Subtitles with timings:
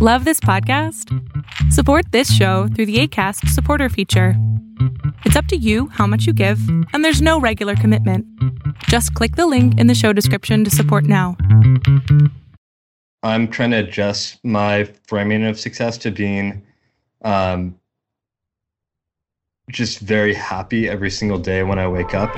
[0.00, 1.12] Love this podcast?
[1.72, 4.34] Support this show through the ACAST supporter feature.
[5.24, 6.60] It's up to you how much you give,
[6.92, 8.24] and there's no regular commitment.
[8.84, 11.36] Just click the link in the show description to support now.
[13.24, 16.64] I'm trying to adjust my framing of success to being
[17.22, 17.74] um,
[19.72, 22.30] just very happy every single day when I wake up.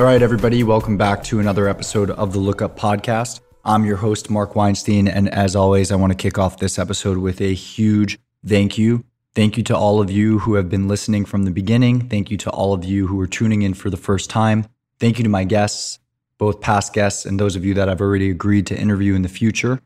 [0.00, 3.40] All right, everybody, welcome back to another episode of the Lookup Podcast.
[3.66, 5.06] I'm your host, Mark Weinstein.
[5.06, 9.04] And as always, I want to kick off this episode with a huge thank you.
[9.34, 12.08] Thank you to all of you who have been listening from the beginning.
[12.08, 14.64] Thank you to all of you who are tuning in for the first time.
[14.98, 15.98] Thank you to my guests,
[16.38, 19.28] both past guests and those of you that I've already agreed to interview in the
[19.28, 19.82] future.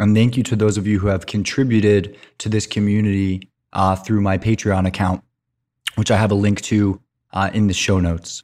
[0.00, 4.22] And thank you to those of you who have contributed to this community uh, through
[4.22, 5.22] my Patreon account,
[5.94, 7.00] which I have a link to
[7.32, 8.42] uh, in the show notes.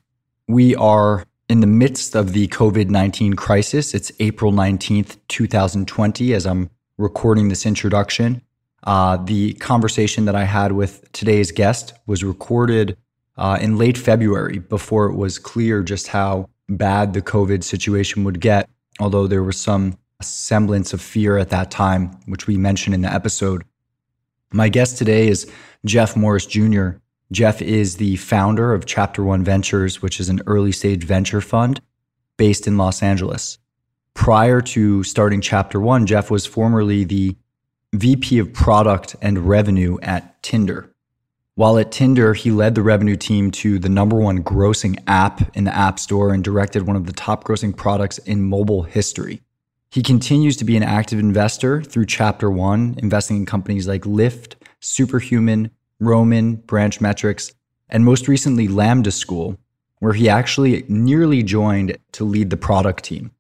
[0.49, 3.93] We are in the midst of the COVID 19 crisis.
[3.93, 8.41] It's April 19th, 2020, as I'm recording this introduction.
[8.83, 12.97] Uh, the conversation that I had with today's guest was recorded
[13.37, 18.41] uh, in late February before it was clear just how bad the COVID situation would
[18.41, 23.03] get, although there was some semblance of fear at that time, which we mentioned in
[23.03, 23.65] the episode.
[24.51, 25.51] My guest today is
[25.85, 26.93] Jeff Morris Jr.
[27.31, 31.81] Jeff is the founder of Chapter One Ventures, which is an early stage venture fund
[32.39, 33.59] based in Los Angeles.
[34.15, 37.37] Prior to starting Chapter One, Jeff was formerly the
[37.93, 40.95] VP of Product and Revenue at Tinder.
[41.55, 45.65] While at Tinder, he led the revenue team to the number one grossing app in
[45.65, 49.43] the App Store and directed one of the top grossing products in mobile history.
[49.91, 54.55] He continues to be an active investor through Chapter One, investing in companies like Lyft,
[54.81, 57.53] Superhuman, Roman, Branch Metrics,
[57.89, 59.59] and most recently Lambda School,
[59.99, 63.31] where he actually nearly joined to lead the product team.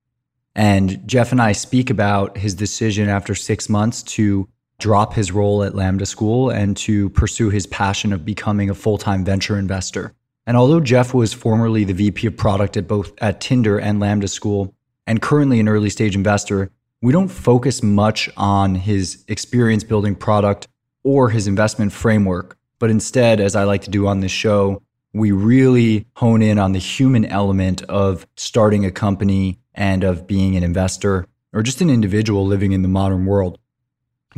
[0.54, 5.62] And Jeff and I speak about his decision after six months to drop his role
[5.62, 10.14] at Lambda School and to pursue his passion of becoming a full time venture investor.
[10.46, 14.28] And although Jeff was formerly the VP of product at both at Tinder and Lambda
[14.28, 14.74] School
[15.06, 16.70] and currently an early stage investor,
[17.02, 20.66] we don't focus much on his experience building product
[21.08, 22.58] or his investment framework.
[22.78, 24.82] But instead, as I like to do on this show,
[25.14, 30.54] we really hone in on the human element of starting a company and of being
[30.54, 33.58] an investor or just an individual living in the modern world.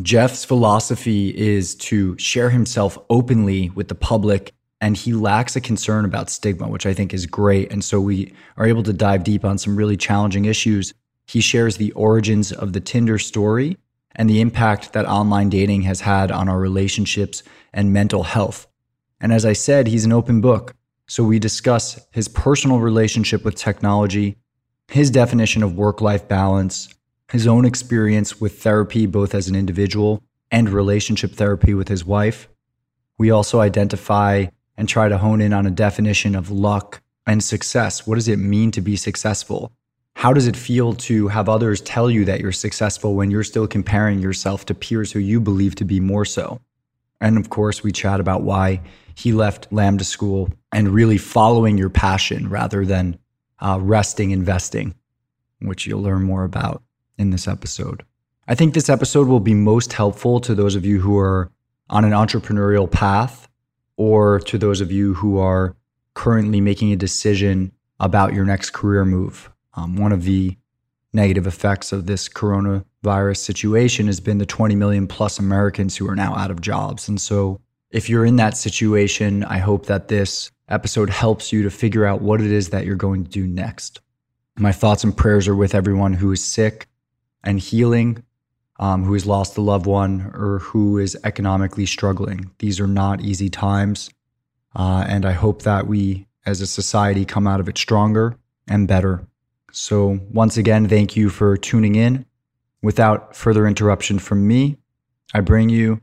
[0.01, 6.05] Jeff's philosophy is to share himself openly with the public, and he lacks a concern
[6.05, 7.73] about stigma, which I think is great.
[7.73, 10.95] And so we are able to dive deep on some really challenging issues.
[11.27, 13.77] He shares the origins of the Tinder story
[14.17, 18.67] and the impact that online dating has had on our relationships and mental health.
[19.21, 20.75] And as I said, he's an open book.
[21.07, 24.37] So we discuss his personal relationship with technology,
[24.89, 26.89] his definition of work life balance,
[27.31, 32.49] his own experience with therapy, both as an individual and relationship therapy with his wife.
[33.19, 34.47] We also identify
[34.77, 38.07] and try to hone in on a definition of luck and success.
[38.07, 39.73] What does it mean to be successful?
[40.21, 43.67] How does it feel to have others tell you that you're successful when you're still
[43.67, 46.61] comparing yourself to peers who you believe to be more so?
[47.23, 48.83] And of course, we chat about why
[49.15, 53.19] he left Lambda School and really following your passion rather than
[53.61, 54.95] uh, resting investing,
[55.63, 56.83] which you'll learn more about
[57.17, 58.05] in this episode.
[58.47, 61.51] I think this episode will be most helpful to those of you who are
[61.89, 63.49] on an entrepreneurial path
[63.97, 65.75] or to those of you who are
[66.13, 69.51] currently making a decision about your next career move.
[69.75, 70.57] Um, one of the
[71.13, 76.17] negative effects of this coronavirus situation has been the 20 million plus Americans who are
[76.17, 77.09] now out of jobs.
[77.09, 77.61] And so,
[77.91, 82.23] if you're in that situation, I hope that this episode helps you to figure out
[82.23, 84.01] what it is that you're going to do next.
[84.57, 86.87] My thoughts and prayers are with everyone who is sick
[87.43, 88.23] and healing,
[88.79, 92.51] um, who has lost a loved one, or who is economically struggling.
[92.59, 94.11] These are not easy times.
[94.77, 98.37] Uh, and I hope that we as a society come out of it stronger
[98.69, 99.27] and better
[99.73, 102.27] so, once again, thank you for tuning in.
[102.83, 104.79] Without further interruption from me,
[105.35, 106.01] I bring you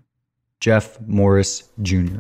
[0.60, 2.20] Jeff Morris Jr.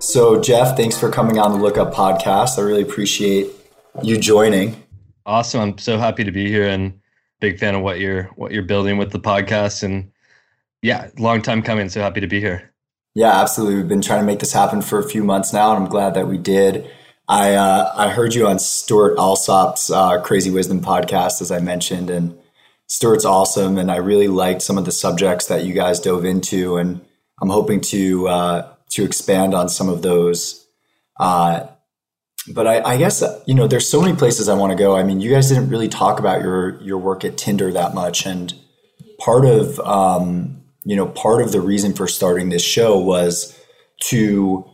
[0.00, 2.58] So, Jeff, thanks for coming on the Lookup podcast.
[2.58, 3.50] I really appreciate
[4.02, 4.82] you joining.
[5.26, 5.60] Awesome.
[5.60, 6.98] I'm so happy to be here and
[7.40, 10.10] big fan of what you're what you're building with the podcast and
[10.82, 11.88] yeah, long time coming.
[11.88, 12.72] So happy to be here.
[13.14, 13.76] Yeah, absolutely.
[13.76, 16.14] We've been trying to make this happen for a few months now, and I'm glad
[16.14, 16.90] that we did.
[17.28, 22.10] I uh, I heard you on Stuart Alsop's uh, Crazy Wisdom podcast, as I mentioned,
[22.10, 22.38] and
[22.86, 26.76] Stuart's awesome, and I really liked some of the subjects that you guys dove into,
[26.76, 27.04] and
[27.42, 30.66] I'm hoping to uh, to expand on some of those.
[31.20, 31.66] Uh,
[32.54, 34.96] but I, I, guess you know, there's so many places I want to go.
[34.96, 38.24] I mean, you guys didn't really talk about your your work at Tinder that much,
[38.24, 38.54] and
[39.18, 40.57] part of um,
[40.88, 43.54] you know part of the reason for starting this show was
[44.00, 44.64] to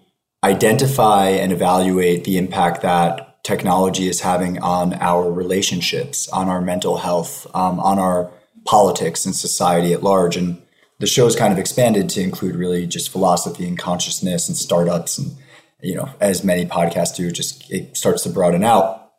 [0.44, 6.98] identify and evaluate the impact that technology is having on our relationships, on our mental
[6.98, 8.30] health, um, on our
[8.64, 10.36] politics and society at large.
[10.36, 10.62] And
[11.00, 15.36] the show's kind of expanded to include really just philosophy and consciousness and startups and
[15.82, 19.10] you know as many podcasts do just it starts to broaden out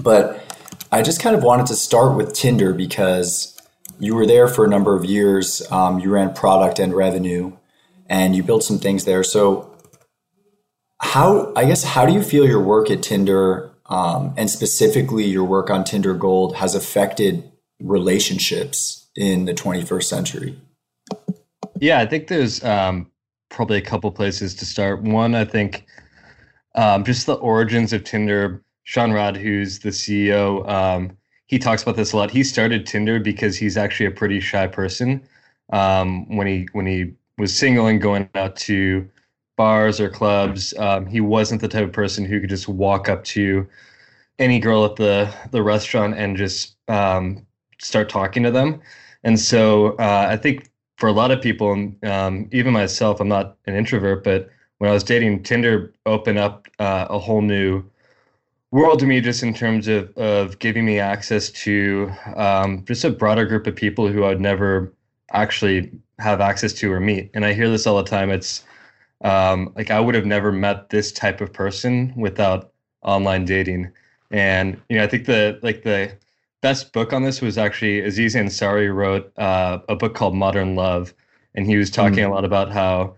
[0.00, 0.40] but
[0.90, 3.55] i just kind of wanted to start with tinder because
[3.98, 7.56] you were there for a number of years um, you ran product and revenue
[8.08, 9.24] and you built some things there.
[9.24, 9.76] So
[11.00, 15.44] how i guess how do you feel your work at tinder um, and specifically your
[15.44, 17.50] work on tinder gold has affected
[17.80, 20.58] relationships in the 21st century?
[21.80, 23.10] Yeah i think there's um,
[23.50, 25.02] probably a couple places to start.
[25.02, 25.84] One i think
[26.74, 28.62] um, just the origins of tinder.
[28.84, 31.16] Sean Rad, who's the ceo um,
[31.46, 34.66] he talks about this a lot he started tinder because he's actually a pretty shy
[34.66, 35.22] person
[35.72, 39.08] um, when he when he was single and going out to
[39.56, 40.74] bars or clubs.
[40.78, 43.66] Um, he wasn't the type of person who could just walk up to
[44.38, 47.46] any girl at the the restaurant and just um,
[47.80, 48.80] start talking to them.
[49.24, 53.56] And so uh, I think for a lot of people, um, even myself, I'm not
[53.66, 57.84] an introvert, but when I was dating, Tinder opened up uh, a whole new
[58.70, 63.10] world to me, just in terms of of giving me access to um, just a
[63.10, 64.92] broader group of people who I'd never
[65.32, 67.30] actually have access to or meet.
[67.34, 68.30] And I hear this all the time.
[68.30, 68.64] It's
[69.22, 72.72] um, like I would have never met this type of person without
[73.02, 73.90] online dating.
[74.30, 76.12] And you know, I think the like the
[76.62, 81.14] best book on this was actually Aziz Ansari wrote uh, a book called Modern Love,
[81.54, 82.28] and he was talking mm.
[82.28, 83.14] a lot about how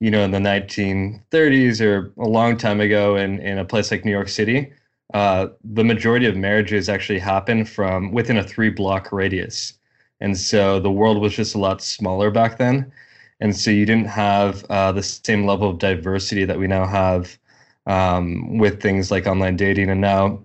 [0.00, 4.04] you know in the 1930s or a long time ago in in a place like
[4.04, 4.72] New York City,
[5.14, 9.74] uh, the majority of marriages actually happen from within a three block radius.
[10.20, 12.92] And so the world was just a lot smaller back then
[13.40, 17.38] and so you didn't have uh, the same level of diversity that we now have
[17.86, 19.88] um, with things like online dating.
[19.90, 20.40] And now,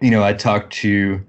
[0.00, 1.24] you know, I talk to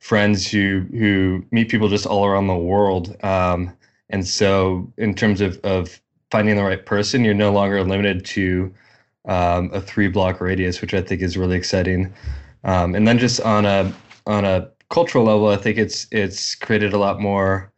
[0.00, 3.16] friends who who meet people just all around the world.
[3.24, 3.72] Um,
[4.10, 6.00] and so, in terms of of
[6.30, 8.74] finding the right person, you're no longer limited to
[9.26, 12.12] um, a three block radius, which I think is really exciting.
[12.64, 13.92] Um, and then just on a
[14.26, 17.72] on a cultural level, I think it's it's created a lot more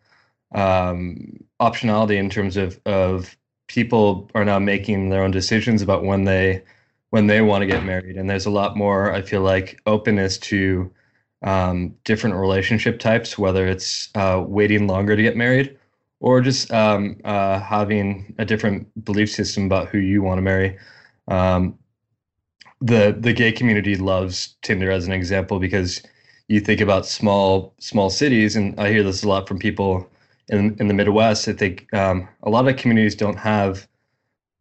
[0.54, 3.36] um, optionality in terms of of
[3.66, 6.62] people are now making their own decisions about when they
[7.10, 10.36] when they want to get married and there's a lot more i feel like openness
[10.38, 10.90] to
[11.42, 15.76] um, different relationship types whether it's uh, waiting longer to get married
[16.20, 20.76] or just um, uh, having a different belief system about who you want to marry
[21.28, 21.78] um,
[22.80, 26.02] the the gay community loves tinder as an example because
[26.48, 30.10] you think about small small cities and i hear this a lot from people
[30.48, 33.86] in in the Midwest, I think um, a lot of communities don't have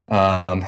[0.07, 0.65] um,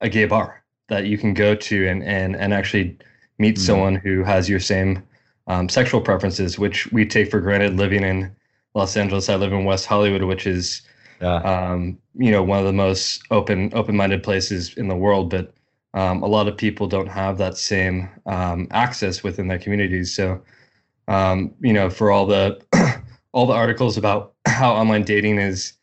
[0.00, 2.98] a gay bar that you can go to and and and actually
[3.38, 3.64] meet mm-hmm.
[3.64, 5.02] someone who has your same
[5.46, 8.34] um, sexual preferences, which we take for granted living in
[8.74, 9.28] Los Angeles.
[9.28, 10.82] I live in West Hollywood, which is
[11.20, 11.36] yeah.
[11.36, 15.54] um, you know one of the most open open minded places in the world, but
[15.94, 20.14] um, a lot of people don't have that same um, access within their communities.
[20.14, 20.42] So
[21.08, 22.60] um, you know, for all the
[23.32, 25.74] all the articles about how online dating is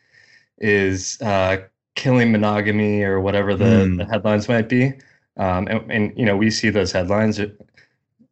[0.57, 1.57] is uh,
[1.95, 3.97] killing monogamy or whatever the, mm.
[3.97, 4.93] the headlines might be.
[5.37, 7.39] Um, and, and, you know, we see those headlines.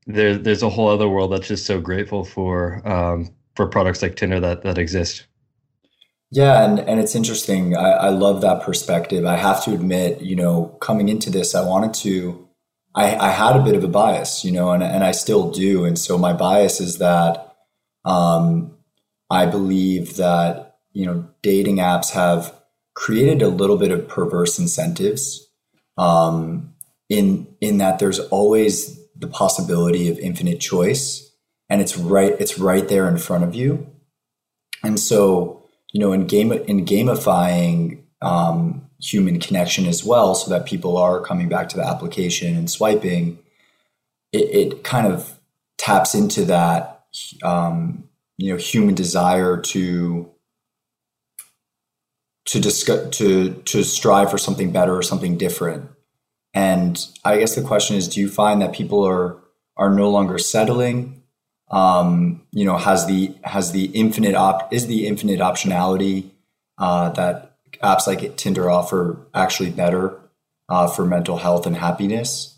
[0.06, 4.16] There, there's a whole other world that's just so grateful for um, for products like
[4.16, 5.26] Tinder that that exist.
[6.32, 7.76] Yeah, and, and it's interesting.
[7.76, 9.26] I, I love that perspective.
[9.26, 12.48] I have to admit, you know, coming into this, I wanted to,
[12.94, 15.86] I, I had a bit of a bias, you know, and, and I still do.
[15.86, 17.56] And so my bias is that
[18.06, 18.78] um,
[19.30, 22.54] I believe that, you know, dating apps have
[22.94, 25.48] created a little bit of perverse incentives
[25.98, 26.74] um,
[27.10, 31.32] in in that there's always the possibility of infinite choice
[31.70, 33.88] and it's right it's right there in front of you
[34.84, 35.59] and so
[35.92, 41.22] you know in game in gamifying um, human connection as well so that people are
[41.22, 43.40] coming back to the application and swiping
[44.32, 45.40] it, it kind of
[45.78, 47.06] taps into that
[47.44, 48.04] um,
[48.38, 50.30] you know human desire to
[52.46, 55.90] to discuss to to strive for something better or something different
[56.54, 59.38] And I guess the question is, do you find that people are
[59.78, 61.19] are no longer settling?
[61.72, 66.32] Um, you know, has the has the infinite op is the infinite optionality
[66.78, 70.20] uh, that apps like Tinder offer actually better
[70.68, 72.58] uh, for mental health and happiness?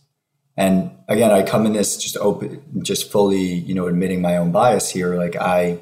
[0.58, 4.52] And again, I come in this just open, just fully, you know, admitting my own
[4.52, 5.16] bias here.
[5.16, 5.80] Like I,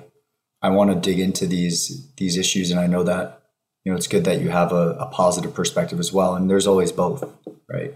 [0.62, 3.42] I want to dig into these these issues, and I know that
[3.84, 6.36] you know it's good that you have a, a positive perspective as well.
[6.36, 7.24] And there's always both,
[7.68, 7.94] right?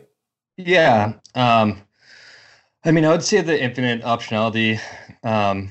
[0.58, 1.14] Yeah.
[1.36, 1.82] Um,
[2.86, 4.80] I mean, I would say the infinite optionality
[5.24, 5.70] um,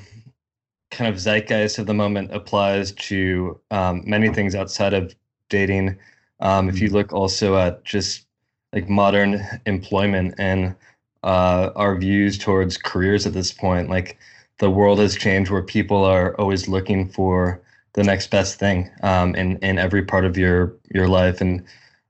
[0.91, 5.15] kind of zeitgeist of the moment applies to um, many things outside of
[5.51, 5.99] dating.
[6.41, 6.97] Um, if you mm-hmm.
[6.97, 8.27] look also at just
[8.73, 10.75] like modern employment and
[11.23, 14.19] uh, our views towards careers at this point, like
[14.59, 17.61] the world has changed where people are always looking for
[17.93, 21.63] the next best thing um, in in every part of your your life, and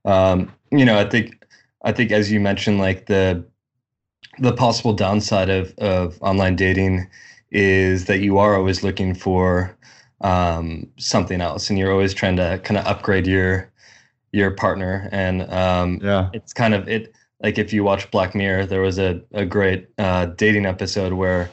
[0.05, 1.45] um, you know, I think
[1.83, 3.43] I think as you mentioned, like the
[4.39, 7.07] the possible downside of of online dating
[7.51, 9.77] is that you are always looking for
[10.21, 13.71] um, something else, and you're always trying to kind of upgrade your
[14.31, 15.07] your partner.
[15.11, 17.13] And um, yeah, it's kind of it.
[17.41, 21.49] Like if you watch Black Mirror, there was a a great uh, dating episode where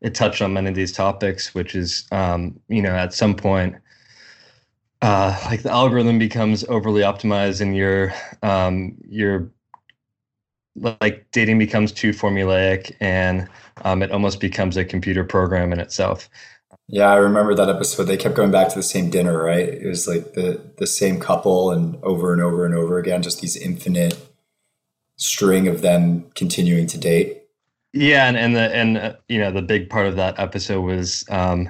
[0.00, 3.76] it touched on many of these topics, which is um, you know at some point.
[5.02, 9.50] Uh, like the algorithm becomes overly optimized and your um, your
[11.00, 13.48] like dating becomes too formulaic and
[13.84, 16.28] um, it almost becomes a computer program in itself.
[16.88, 18.04] Yeah, I remember that episode.
[18.04, 19.68] They kept going back to the same dinner, right?
[19.68, 23.40] It was like the the same couple and over and over and over again, just
[23.40, 24.18] these infinite
[25.16, 27.42] string of them continuing to date.
[27.92, 31.24] Yeah, and and the and uh, you know the big part of that episode was
[31.28, 31.68] um,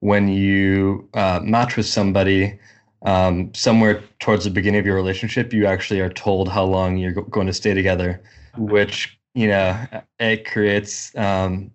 [0.00, 2.58] when you uh, match with somebody
[3.02, 7.12] um, somewhere towards the beginning of your relationship, you actually are told how long you're
[7.12, 8.22] going to stay together,
[8.58, 9.86] which you know
[10.18, 11.70] it creates um,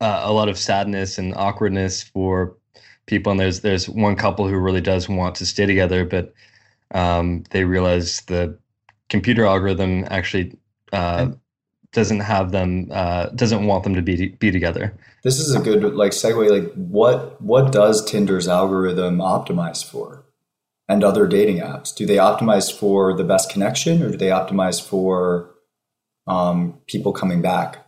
[0.00, 2.56] uh, a lot of sadness and awkwardness for
[3.06, 3.32] people.
[3.32, 6.32] And there's there's one couple who really does want to stay together, but
[6.92, 8.56] um, they realize the
[9.08, 10.56] computer algorithm actually
[10.92, 11.28] uh,
[11.92, 14.96] doesn't have them uh, doesn't want them to be be together.
[15.24, 16.50] This is a good like segue.
[16.50, 20.24] Like what what does Tinder's algorithm optimize for?
[20.90, 24.80] And other dating apps, do they optimize for the best connection, or do they optimize
[24.80, 25.50] for
[26.28, 27.84] um, people coming back?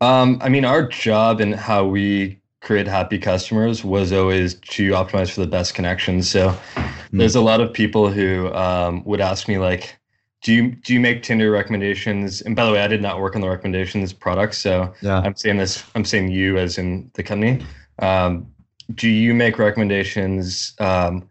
[0.00, 5.30] Um, I mean, our job and how we create happy customers was always to optimize
[5.30, 6.30] for the best connections.
[6.30, 7.18] So mm-hmm.
[7.18, 9.98] there's a lot of people who um, would ask me like,
[10.42, 12.40] do you do you make Tinder recommendations?
[12.40, 15.20] And by the way, I did not work on the recommendations product, so yeah.
[15.20, 15.84] I'm saying this.
[15.94, 17.64] I'm saying you as in the company.
[18.00, 18.48] Um,
[18.94, 21.28] do you make recommendations um,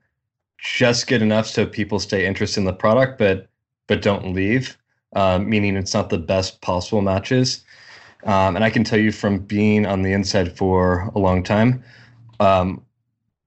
[0.57, 3.49] just good enough so people stay interested in the product, but
[3.87, 4.77] but don't leave?
[5.13, 7.65] Uh, meaning it's not the best possible matches.
[8.23, 11.83] Um, and I can tell you from being on the inside for a long time,
[12.39, 12.85] um,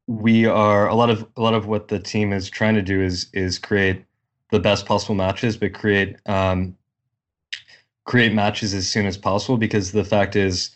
[0.07, 3.01] we are a lot of a lot of what the team is trying to do
[3.01, 4.05] is is create
[4.51, 6.77] the best possible matches, but create um,
[8.05, 9.57] create matches as soon as possible.
[9.57, 10.71] Because the fact is,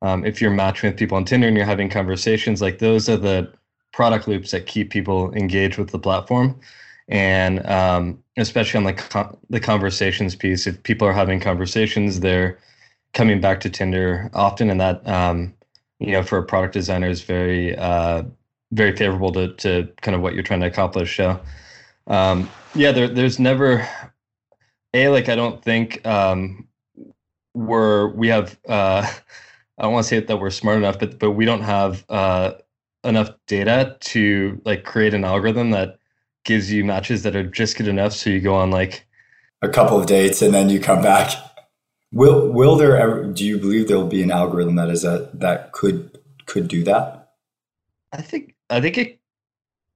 [0.00, 3.16] um, if you're matching with people on Tinder and you're having conversations, like those are
[3.16, 3.52] the
[3.92, 6.58] product loops that keep people engaged with the platform.
[7.08, 12.58] And um, especially on the the conversations piece, if people are having conversations, they're
[13.12, 15.52] coming back to Tinder often, and that um,
[15.98, 18.22] you know for a product designer is very uh,
[18.72, 21.16] very favorable to to kind of what you're trying to accomplish.
[21.16, 21.40] So
[22.06, 23.86] um, yeah, there, there's never
[24.94, 26.68] a like I don't think um,
[27.54, 29.06] we're we have uh,
[29.78, 32.52] I don't want to say that we're smart enough, but but we don't have uh,
[33.04, 35.98] enough data to like create an algorithm that
[36.44, 39.06] gives you matches that are just good enough so you go on like
[39.62, 41.32] a couple of dates and then you come back.
[42.12, 43.24] Will will there ever?
[43.24, 46.84] Do you believe there will be an algorithm that is a that could could do
[46.84, 47.30] that?
[48.12, 49.20] I think I think it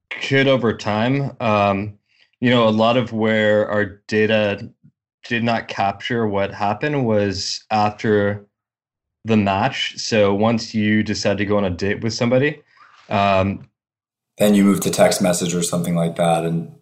[0.09, 1.35] could over time.
[1.39, 1.99] Um,
[2.39, 4.71] you know, a lot of where our data
[5.27, 8.45] did not capture what happened was after
[9.25, 9.97] the match.
[9.97, 12.61] So once you decide to go on a date with somebody,
[13.09, 13.67] um,
[14.37, 16.73] then you move to text message or something like that, and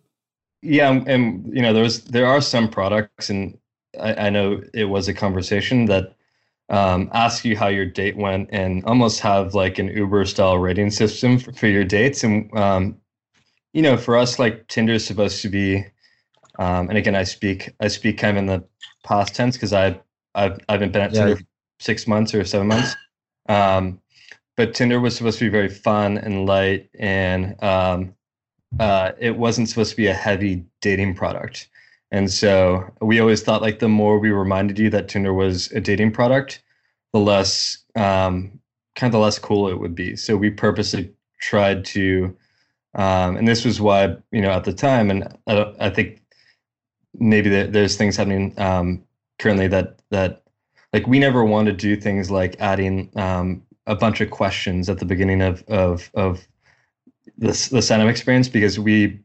[0.62, 3.58] yeah, and you know, there's there are some products and
[4.00, 6.16] I, I know it was a conversation that
[6.70, 10.92] um, ask you how your date went and almost have like an Uber style rating
[10.92, 12.24] system for, for your dates.
[12.24, 12.98] And, um,
[13.74, 15.86] you know, for us, like Tinder is supposed to be,
[16.58, 18.64] um, and again, I speak, I speak kind of in the
[19.04, 20.00] past tense because I,
[20.34, 21.26] I've, I haven't been at yeah.
[21.26, 21.42] Tinder
[21.80, 22.96] six months or seven months.
[23.48, 24.00] Um,
[24.58, 28.16] but Tinder was supposed to be very fun and light and, um,
[28.80, 31.70] uh, it wasn't supposed to be a heavy dating product.
[32.12, 35.82] And so we always thought like the more we reminded you that Tinder was a
[35.82, 36.62] dating product,
[37.14, 38.60] the less um,
[38.96, 40.16] kind of the less cool it would be.
[40.16, 42.36] So we purposely tried to,
[42.94, 46.22] um, and this was why you know at the time, and I, I think
[47.18, 49.04] maybe there's things happening um,
[49.40, 50.44] currently that that
[50.94, 55.00] like we never want to do things like adding um, a bunch of questions at
[55.00, 56.48] the beginning of of of
[57.38, 59.20] the the sign up experience because we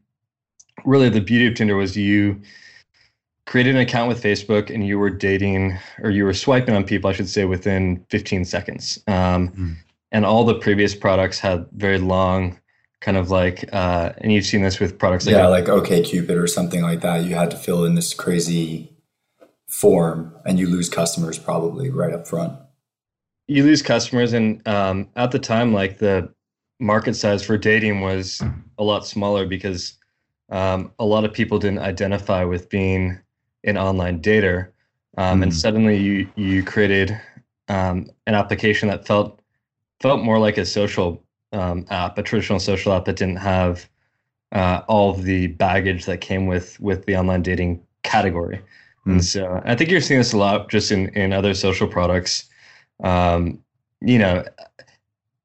[0.85, 2.41] really the beauty of Tinder was you
[3.45, 7.09] created an account with Facebook and you were dating or you were swiping on people,
[7.09, 8.97] I should say, within 15 seconds.
[9.07, 9.75] Um, mm.
[10.11, 12.59] And all the previous products had very long,
[12.99, 16.47] kind of like, uh, and you've seen this with products like yeah, like OkCupid or
[16.47, 17.23] something like that.
[17.25, 18.93] You had to fill in this crazy
[19.67, 22.57] form, and you lose customers probably right up front.
[23.51, 26.33] You lose customers, and um, at the time, like the
[26.79, 28.41] market size for dating was
[28.77, 29.97] a lot smaller because
[30.51, 33.19] um, a lot of people didn't identify with being
[33.65, 34.69] an online dater,
[35.17, 35.43] um, mm.
[35.43, 37.19] and suddenly you you created
[37.67, 39.41] um, an application that felt
[39.99, 43.89] felt more like a social um, app, a traditional social app that didn't have
[44.53, 48.61] uh, all of the baggage that came with with the online dating category.
[49.05, 49.11] Mm.
[49.11, 52.47] And so I think you're seeing this a lot just in in other social products.
[53.01, 53.63] Um,
[54.01, 54.43] you know,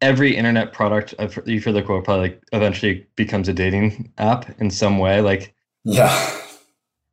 [0.01, 1.15] every internet product
[1.47, 5.21] you feel the quote probably like eventually becomes a dating app in some way.
[5.21, 6.41] Like yeah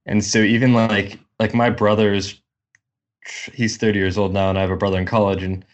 [0.06, 2.42] and so even like like my brother's
[3.54, 5.66] he's 30 years old now and i have a brother in college and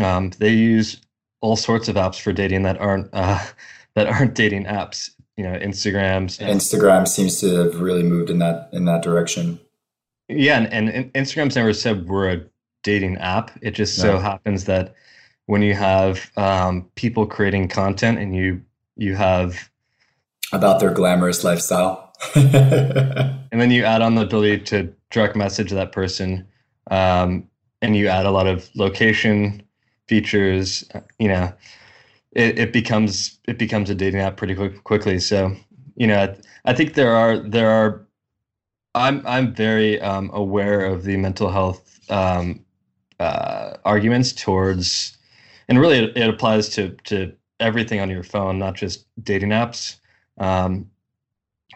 [0.00, 0.98] um, they use
[1.42, 3.44] all sorts of apps for dating that aren't uh,
[3.94, 8.68] that aren't dating apps you know instagrams instagram seems to have really moved in that
[8.72, 9.58] in that direction
[10.28, 12.40] yeah and, and instagram's never said we're a
[12.82, 14.94] dating app it just so happens that
[15.46, 18.62] when you have um, people creating content and you
[18.96, 19.70] you have
[20.52, 25.92] about their glamorous lifestyle and then you add on the ability to direct message that
[25.92, 26.46] person,
[26.90, 27.48] um,
[27.82, 29.62] and you add a lot of location
[30.06, 30.88] features.
[31.18, 31.52] You know,
[32.32, 35.18] it, it becomes it becomes a dating app pretty quick, quickly.
[35.18, 35.54] So,
[35.96, 38.06] you know, I think there are there are.
[38.94, 42.64] I'm I'm very um, aware of the mental health um,
[43.20, 45.16] uh, arguments towards,
[45.68, 49.96] and really it, it, applies to to everything on your phone, not just dating apps.
[50.38, 50.90] Um,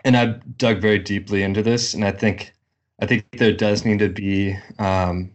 [0.05, 2.55] and I've dug very deeply into this, and I think
[3.01, 5.31] I think there does need to be um,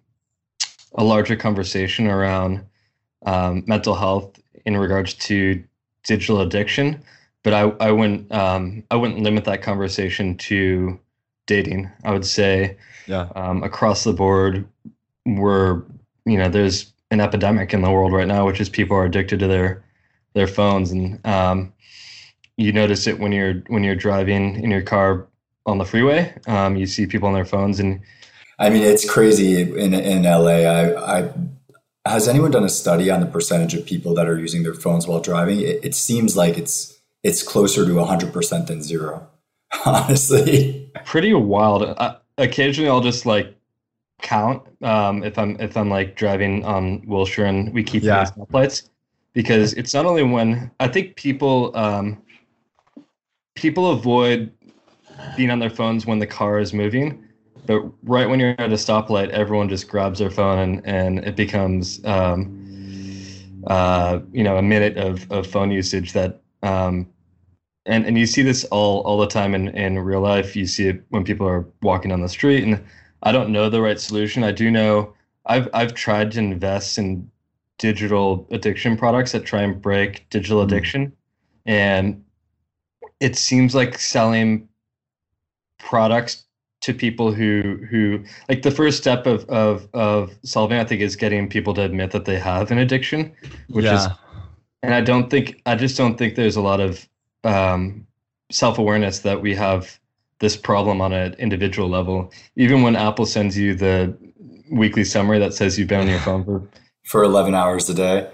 [0.95, 2.65] a larger conversation around
[3.25, 5.63] um, mental health in regards to
[6.03, 7.03] digital addiction.
[7.43, 10.99] But I, I wouldn't um, I wouldn't limit that conversation to
[11.45, 11.89] dating.
[12.03, 13.27] I would say yeah.
[13.35, 14.67] Um, across the board,
[15.25, 15.83] we're
[16.25, 19.39] you know there's an epidemic in the world right now, which is people are addicted
[19.39, 19.83] to their
[20.33, 21.73] their phones, and um,
[22.57, 25.27] you notice it when you're when you're driving in your car
[25.65, 26.33] on the freeway.
[26.47, 28.01] Um, you see people on their phones, and
[28.59, 30.63] I mean it's crazy in in LA.
[30.65, 31.33] I, I
[32.05, 35.07] has anyone done a study on the percentage of people that are using their phones
[35.07, 35.59] while driving?
[35.61, 39.27] It, it seems like it's it's closer to hundred percent than zero.
[39.85, 41.83] Honestly, pretty wild.
[41.83, 43.55] Uh, occasionally, I'll just like
[44.21, 48.25] count um, if I'm if I'm like driving on Wilshire and we keep yeah.
[48.25, 48.89] stoplights
[49.33, 52.21] because it's not only when I think people um,
[53.55, 54.51] people avoid
[55.35, 57.25] being on their phones when the car is moving
[57.65, 61.35] but right when you're at a stoplight everyone just grabs their phone and, and it
[61.35, 62.55] becomes um,
[63.67, 67.07] uh, you know a minute of, of phone usage that um,
[67.85, 70.87] and, and you see this all all the time in, in real life you see
[70.89, 72.83] it when people are walking on the street and
[73.23, 75.13] i don't know the right solution i do know
[75.45, 77.29] i've i've tried to invest in
[77.77, 80.73] digital addiction products that try and break digital mm-hmm.
[80.73, 81.11] addiction
[81.65, 82.23] and
[83.19, 84.67] it seems like selling
[85.77, 86.45] products
[86.81, 91.15] to people who who like the first step of of of solving i think is
[91.15, 93.33] getting people to admit that they have an addiction
[93.69, 93.95] which yeah.
[93.95, 94.07] is
[94.83, 97.07] and i don't think i just don't think there's a lot of
[97.45, 98.05] um,
[98.51, 99.99] self-awareness that we have
[100.39, 104.15] this problem on an individual level even when apple sends you the
[104.71, 106.67] weekly summary that says you've been on your phone for
[107.05, 108.29] for 11 hours a day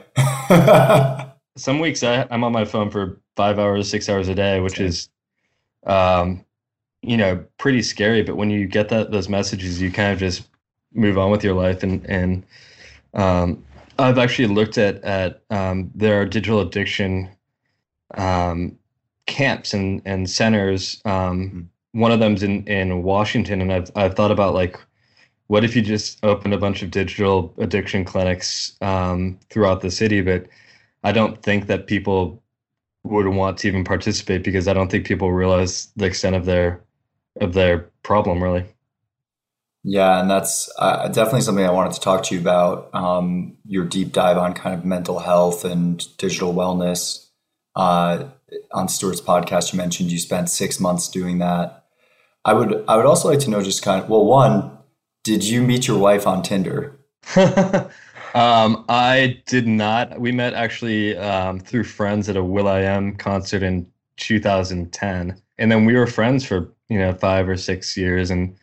[1.58, 4.80] some weeks I, i'm on my phone for five hours, six hours a day, which
[4.80, 5.10] is,
[5.86, 6.44] um,
[7.02, 8.24] you know, pretty scary.
[8.24, 10.48] But when you get that those messages, you kind of just
[10.94, 11.84] move on with your life.
[11.84, 12.46] And and
[13.14, 13.64] um,
[14.00, 17.30] I've actually looked at at um, there are digital addiction
[18.16, 18.78] um,
[19.28, 21.02] camps and and centers.
[21.06, 21.62] Um, mm-hmm.
[21.96, 24.80] One of them's in in Washington, and I've I've thought about like.
[25.48, 30.22] What if you just opened a bunch of digital addiction clinics um, throughout the city?
[30.22, 30.48] But
[31.04, 32.42] I don't think that people
[33.04, 36.82] would want to even participate because I don't think people realize the extent of their
[37.42, 38.66] of their problem really.
[39.84, 42.90] Yeah, and that's uh, definitely something I wanted to talk to you about.
[42.96, 47.28] Um, your deep dive on kind of mental health and digital wellness.
[47.76, 48.30] Uh,
[48.72, 51.85] on Stuart's podcast, you mentioned you spent six months doing that.
[52.46, 54.72] I would I would also like to know just kind of well, one,
[55.24, 56.98] did you meet your wife on Tinder?
[58.36, 60.22] um, I did not.
[60.22, 65.96] We met actually um, through friends at a will.i.am concert in 2010, and then we
[65.96, 68.56] were friends for you know five or six years, and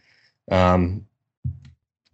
[0.52, 1.04] um,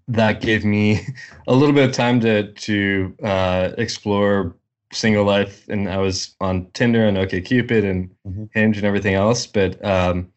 [0.09, 1.07] that gave me
[1.47, 4.57] a little bit of time to to uh, explore
[4.91, 8.45] single life, and I was on Tinder and OkCupid and mm-hmm.
[8.55, 9.47] Hinge and everything else.
[9.47, 10.33] But um,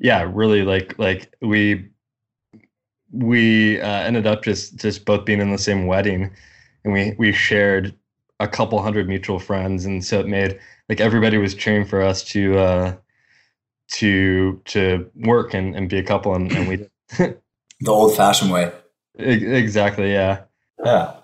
[0.00, 1.88] yeah, really like like we
[3.12, 6.30] we uh, ended up just just both being in the same wedding,
[6.84, 7.94] and we we shared
[8.40, 10.58] a couple hundred mutual friends, and so it made
[10.88, 12.96] like everybody was cheering for us to uh,
[13.92, 16.76] to to work and, and be a couple, and, and we
[17.80, 18.72] the old fashioned way.
[19.18, 20.12] Exactly.
[20.12, 20.42] Yeah.
[20.84, 21.16] Yeah.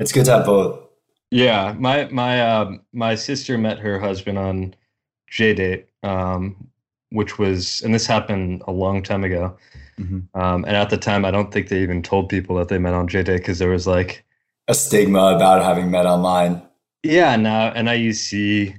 [0.00, 0.80] It's good to have both.
[1.30, 1.74] Yeah.
[1.78, 4.74] My my um, my sister met her husband on
[5.30, 6.68] JDate, um,
[7.10, 9.56] which was, and this happened a long time ago.
[9.98, 10.38] Mm-hmm.
[10.38, 12.94] Um, and at the time, I don't think they even told people that they met
[12.94, 14.24] on JDate because there was like
[14.68, 16.62] a stigma about having met online.
[17.02, 17.36] Yeah.
[17.36, 18.74] Now, and I to see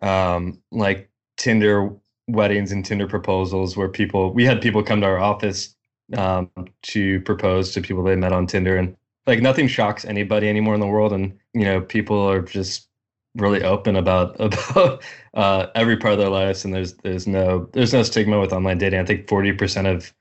[0.00, 1.90] um, like Tinder
[2.28, 5.74] weddings and Tinder proposals where people, we had people come to our office
[6.16, 6.50] um,
[6.82, 10.80] to propose to people they met on Tinder, and like nothing shocks anybody anymore in
[10.80, 12.88] the world, and you know people are just
[13.36, 15.02] really open about about
[15.34, 18.78] uh, every part of their lives, and there's there's no there's no stigma with online
[18.78, 19.00] dating.
[19.00, 20.12] I think forty percent of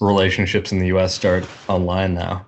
[0.00, 1.14] relationships in the U.S.
[1.14, 2.46] start online now,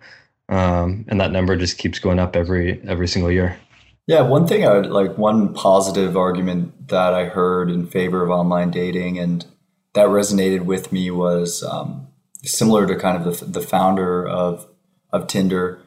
[0.49, 3.59] um, and that number just keeps going up every every single year.
[4.07, 8.31] Yeah, one thing I would like one positive argument that I heard in favor of
[8.31, 9.47] online dating and
[9.95, 12.09] that resonated with me was um,
[12.43, 14.69] similar to kind of the, the founder of
[15.13, 15.81] of Tinder,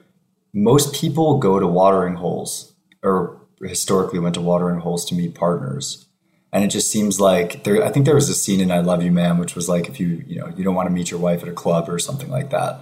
[0.53, 6.05] most people go to watering holes or historically went to watering holes to meet partners.
[6.53, 9.03] And it just seems like there I think there was a scene in I Love
[9.03, 11.19] You Man, which was like if you, you know, you don't want to meet your
[11.19, 12.79] wife at a club or something like that.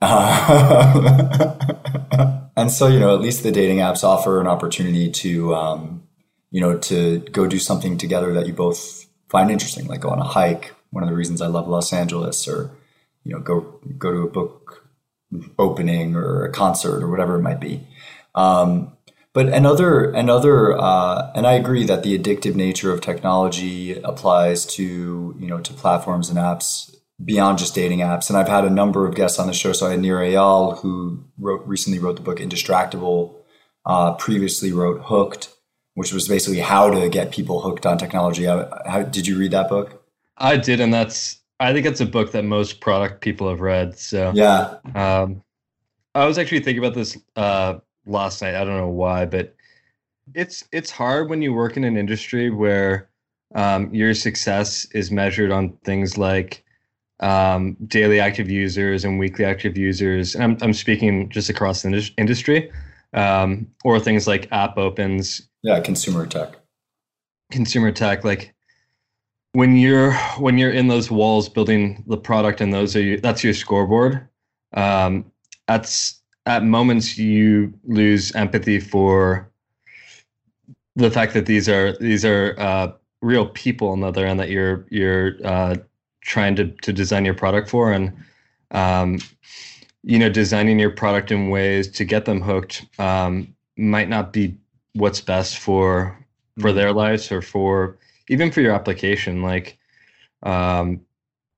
[2.58, 6.02] And so, you know, at least the dating apps offer an opportunity to um,
[6.50, 10.18] you know, to go do something together that you both find interesting, like go on
[10.18, 10.74] a hike.
[10.90, 12.72] One of the reasons I love Los Angeles or
[13.22, 14.88] you know go go to a book
[15.56, 17.86] opening or a concert or whatever it might be.
[18.34, 18.96] Um,
[19.38, 24.82] but another another uh, and I agree that the addictive nature of technology applies to
[25.38, 26.92] you know to platforms and apps
[27.24, 28.28] beyond just dating apps.
[28.28, 29.72] And I've had a number of guests on the show.
[29.72, 33.36] So I had Nir Eyal, who wrote recently wrote the book Indistractable.
[33.86, 35.54] Uh, previously wrote Hooked,
[35.94, 38.42] which was basically how to get people hooked on technology.
[38.42, 40.04] How, how, did you read that book?
[40.36, 44.00] I did, and that's I think it's a book that most product people have read.
[44.00, 45.44] So yeah, um,
[46.16, 47.74] I was actually thinking about this uh,
[48.08, 48.54] last night.
[48.54, 49.54] I don't know why, but
[50.34, 53.08] it's it's hard when you work in an industry where
[53.54, 56.64] um, your success is measured on things like
[57.20, 60.34] um, daily active users and weekly active users.
[60.34, 62.70] And I'm I'm speaking just across the industry,
[63.14, 65.48] um, or things like app opens.
[65.62, 66.56] Yeah, consumer tech.
[67.50, 68.54] Consumer tech, like
[69.52, 73.42] when you're when you're in those walls building the product and those are you, that's
[73.42, 74.28] your scoreboard
[74.74, 75.30] um,
[75.66, 79.48] that's at moments you lose empathy for
[80.96, 82.90] the fact that these are these are uh,
[83.22, 85.76] real people on the other end that you're you're uh,
[86.22, 88.12] trying to to design your product for and
[88.72, 89.18] um,
[90.02, 94.56] you know designing your product in ways to get them hooked um, might not be
[94.94, 96.18] what's best for
[96.58, 96.76] for mm-hmm.
[96.76, 99.78] their lives or for even for your application, like,
[100.42, 101.00] um,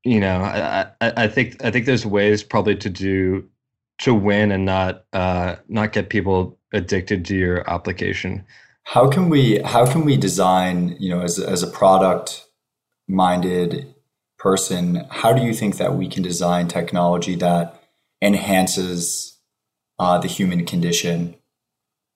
[0.04, 3.46] you know, I, I, I think I think there's ways probably to do
[4.00, 8.44] to win and not uh, not get people addicted to your application.
[8.84, 12.46] How can we how can we design you know as as a product
[13.08, 13.94] minded
[14.38, 15.06] person?
[15.10, 17.82] How do you think that we can design technology that
[18.22, 19.38] enhances
[19.98, 21.36] uh, the human condition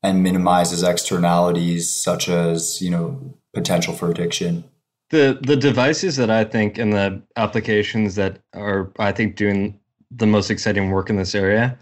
[0.03, 4.65] and minimizes externalities such as you know potential for addiction?
[5.11, 9.81] The the devices that I think and the applications that are I think doing
[10.17, 11.77] the most exciting work in this area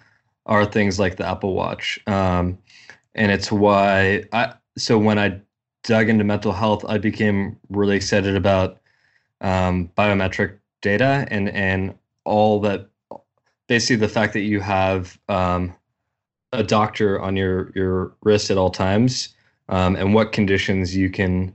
[0.46, 2.58] are things like the Apple Watch, um,
[3.14, 5.40] and it's why I so when I
[5.84, 8.78] dug into mental health, I became really excited about
[9.40, 12.88] um, biometric data and and all that
[13.66, 15.74] basically the fact that you have um,
[16.52, 19.34] a doctor on your your wrist at all times
[19.68, 21.54] um, and what conditions you can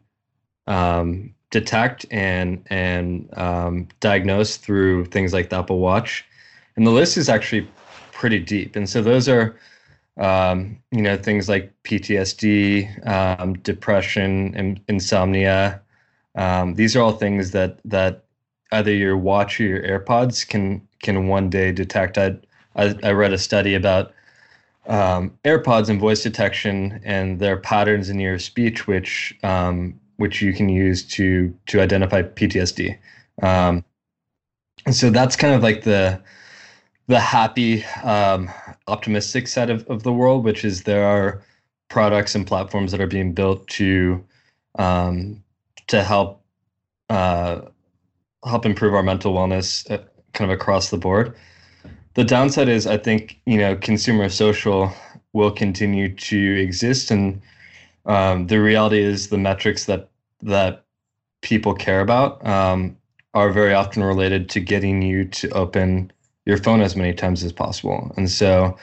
[0.68, 6.26] um, detect and and um, diagnose through things like the Apple Watch,
[6.78, 7.68] and the list is actually
[8.13, 8.76] pretty deep.
[8.76, 9.58] And so those are
[10.18, 15.82] um, you know things like PTSD, um, depression, and insomnia.
[16.36, 18.24] Um, these are all things that that
[18.72, 22.18] either your watch or your AirPods can can one day detect.
[22.18, 22.38] I
[22.76, 24.13] I, I read a study about
[24.88, 30.54] um, AirPods and voice detection and their patterns in your speech, which um, which you
[30.54, 32.98] can use to to identify PTSD.
[33.44, 33.84] Um,
[34.86, 36.22] and so that's kind of like the
[37.08, 38.50] the happy, um,
[38.88, 41.41] optimistic side of, of the world, which is there are
[41.89, 44.24] products and platforms that are being built to
[44.78, 45.41] um,
[45.88, 46.43] to help
[47.10, 47.62] uh,
[48.46, 51.36] help improve our mental wellness uh, kind of across the board.
[52.15, 54.91] The downside is, I think, you know, consumer social
[55.34, 57.41] will continue to exist, and
[58.06, 60.10] um, the reality is the metrics that
[60.41, 60.84] that
[61.41, 62.98] people care about um,
[63.34, 66.12] are very often related to getting you to open
[66.48, 68.12] your phone as many times as possible.
[68.16, 68.78] And so,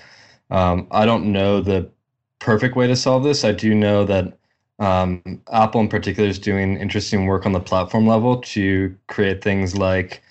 [0.50, 1.90] um, I don't know the
[2.38, 3.42] perfect way to solve this.
[3.42, 4.36] I do know that
[4.78, 9.76] um, Apple, in particular, is doing interesting work on the platform level to create things
[9.76, 10.22] like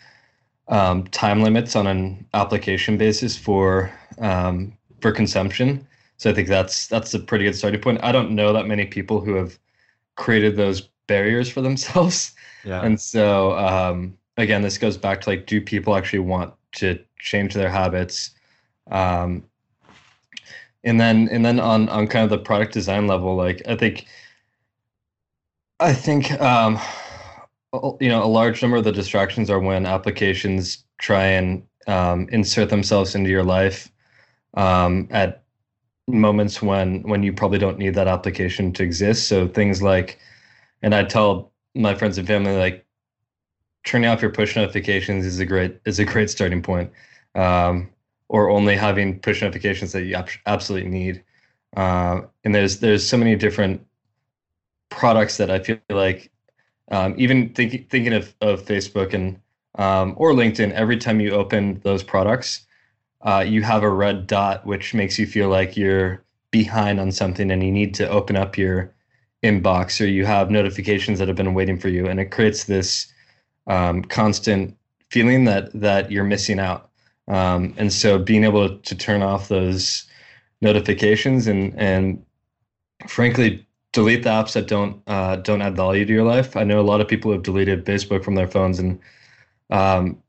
[0.67, 5.88] um, time limits on an application basis for um, for consumption.
[6.17, 8.00] So I think that's that's a pretty good starting point.
[8.04, 9.58] I don't know that many people who have
[10.15, 12.34] created those barriers for themselves.
[12.63, 12.86] Yeah.
[12.86, 17.53] And so um, again, this goes back to like, do people actually want to change
[17.53, 18.31] their habits?
[18.91, 19.43] Um,
[20.83, 24.05] and then and then on on kind of the product design level, like I think
[25.79, 26.79] I think um,
[27.99, 32.69] you know, a large number of the distractions are when applications try and um, insert
[32.69, 33.91] themselves into your life
[34.55, 35.43] um, at
[36.07, 39.27] moments when when you probably don't need that application to exist.
[39.27, 40.19] So things like,
[40.81, 42.86] and I tell my friends and family like,
[43.86, 46.91] turning off your push notifications is a great is a great starting point,
[47.36, 47.89] um,
[48.30, 50.15] or only having push notifications that you
[50.46, 51.24] absolutely need.
[51.76, 53.86] Uh, and there's there's so many different
[54.89, 56.32] products that I feel like
[56.91, 59.39] um, even think, thinking of, of Facebook and
[59.76, 62.67] um, or LinkedIn, every time you open those products,
[63.22, 67.50] uh, you have a red dot, which makes you feel like you're behind on something
[67.50, 68.93] and you need to open up your
[69.43, 72.06] inbox or you have notifications that have been waiting for you.
[72.06, 73.12] And it creates this
[73.65, 74.78] um, constant
[75.10, 76.89] feeling that that you're missing out.
[77.27, 80.05] Um, and so being able to turn off those
[80.62, 82.25] notifications and and
[83.07, 86.57] frankly delete the apps that don't uh, don't add value to your life.
[86.57, 88.99] I know a lot of people have deleted Facebook from their phones, and
[89.69, 90.21] um,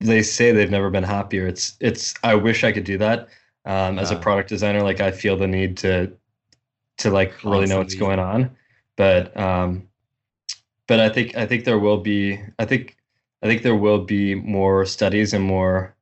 [0.00, 1.46] they say they've never been happier.
[1.46, 2.14] It's it's.
[2.22, 3.28] I wish I could do that.
[3.66, 6.12] Um, as a product designer, like I feel the need to
[6.98, 7.52] to like Constantly.
[7.52, 8.50] really know what's going on,
[8.96, 9.88] but um,
[10.86, 12.96] but I think I think there will be I think
[13.42, 15.93] I think there will be more studies and more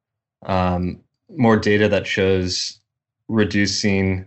[0.45, 1.01] um,
[1.37, 2.79] more data that shows
[3.29, 4.27] reducing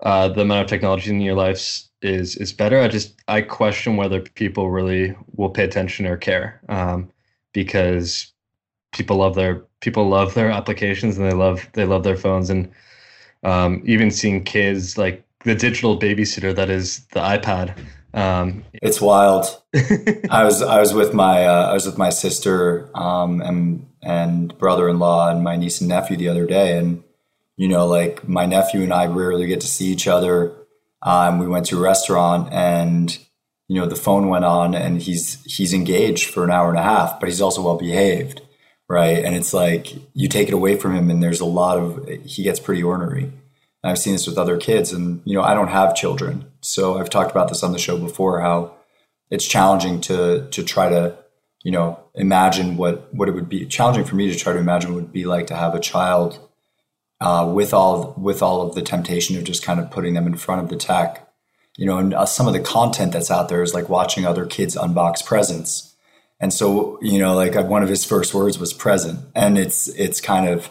[0.00, 2.80] uh, the amount of technology in your lives is is better.
[2.80, 7.10] I just I question whether people really will pay attention or care um,
[7.52, 8.32] because
[8.92, 12.70] people love their people love their applications and they love they love their phones and
[13.42, 17.76] um, even seeing kids like the digital babysitter that is the iPad.
[18.16, 19.44] Um, it's wild.
[20.30, 24.56] I was I was with my uh, I was with my sister um, and and
[24.58, 27.04] brother in law and my niece and nephew the other day and
[27.56, 30.54] you know, like my nephew and I rarely get to see each other.
[31.02, 33.16] Um, we went to a restaurant and,
[33.68, 36.82] you know, the phone went on and he's, he's engaged for an hour and a
[36.82, 38.42] half, but he's also well behaved.
[38.88, 39.24] Right.
[39.24, 42.44] And it's like you take it away from him and there's a lot of, he
[42.44, 43.32] gets pretty ornery.
[43.86, 46.50] And I've seen this with other kids and, you know, I don't have children.
[46.60, 48.74] So I've talked about this on the show before, how
[49.30, 51.16] it's challenging to, to try to,
[51.62, 54.92] you know, imagine what, what it would be challenging for me to try to imagine
[54.92, 56.40] what it would be like to have a child
[57.20, 60.34] uh, with all with all of the temptation of just kind of putting them in
[60.34, 61.24] front of the tech.
[61.76, 64.46] You know, and uh, some of the content that's out there is like watching other
[64.46, 65.94] kids unbox presents.
[66.40, 70.20] And so, you know, like one of his first words was present, and it's it's
[70.20, 70.70] kind of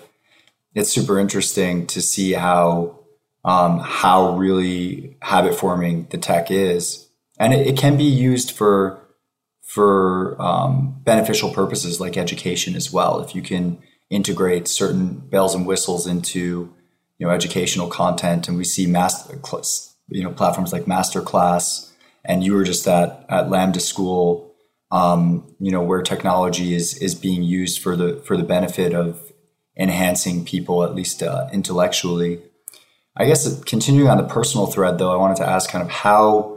[0.73, 3.04] it's super interesting to see how
[3.45, 7.07] um, how really habit forming the tech is,
[7.39, 9.01] and it, it can be used for
[9.61, 13.19] for um, beneficial purposes like education as well.
[13.19, 13.77] If you can
[14.09, 16.73] integrate certain bells and whistles into
[17.17, 19.39] you know educational content and we see master
[20.09, 21.91] you know platforms like masterclass
[22.23, 24.53] and you were just at at lambda school
[24.91, 29.31] um, you know where technology is is being used for the for the benefit of
[29.77, 32.39] enhancing people at least uh, intellectually
[33.17, 36.55] i guess continuing on the personal thread though i wanted to ask kind of how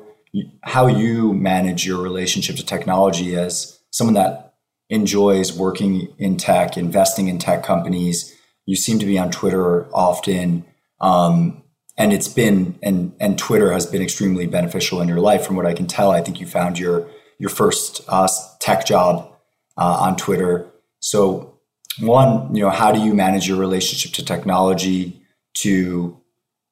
[0.62, 4.48] how you manage your relationship to technology as someone that
[4.90, 8.34] enjoys working in tech, investing in tech companies.
[8.66, 10.64] You seem to be on Twitter often.
[11.00, 11.62] Um,
[11.96, 15.66] and it's been and and Twitter has been extremely beneficial in your life from what
[15.66, 16.10] I can tell.
[16.10, 18.28] I think you found your your first uh,
[18.60, 19.32] tech job
[19.76, 20.70] uh, on Twitter.
[21.00, 21.58] So
[22.00, 25.20] one, you know, how do you manage your relationship to technology
[25.58, 26.17] to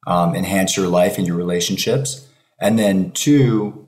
[0.07, 2.27] um, enhance your life and your relationships?
[2.61, 3.87] And then two,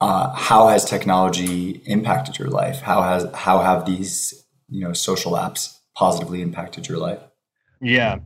[0.00, 2.80] uh, how has technology impacted your life?
[2.80, 7.20] How has how have these you know social apps positively impacted your life?
[7.80, 8.18] Yeah,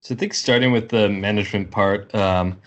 [0.00, 2.60] so I think starting with the management part, um,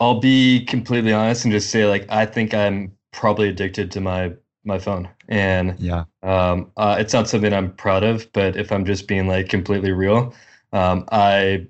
[0.00, 4.32] I'll be completely honest and just say like I think I'm probably addicted to my
[4.64, 8.32] my phone, and yeah, um, uh, it's not something I'm proud of.
[8.32, 10.34] But if I'm just being like completely real,
[10.72, 11.66] um, I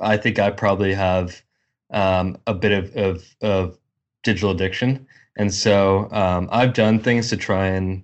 [0.00, 1.42] I think I probably have
[1.90, 3.78] um, a bit of, of of
[4.22, 8.02] digital addiction, and so um, I've done things to try and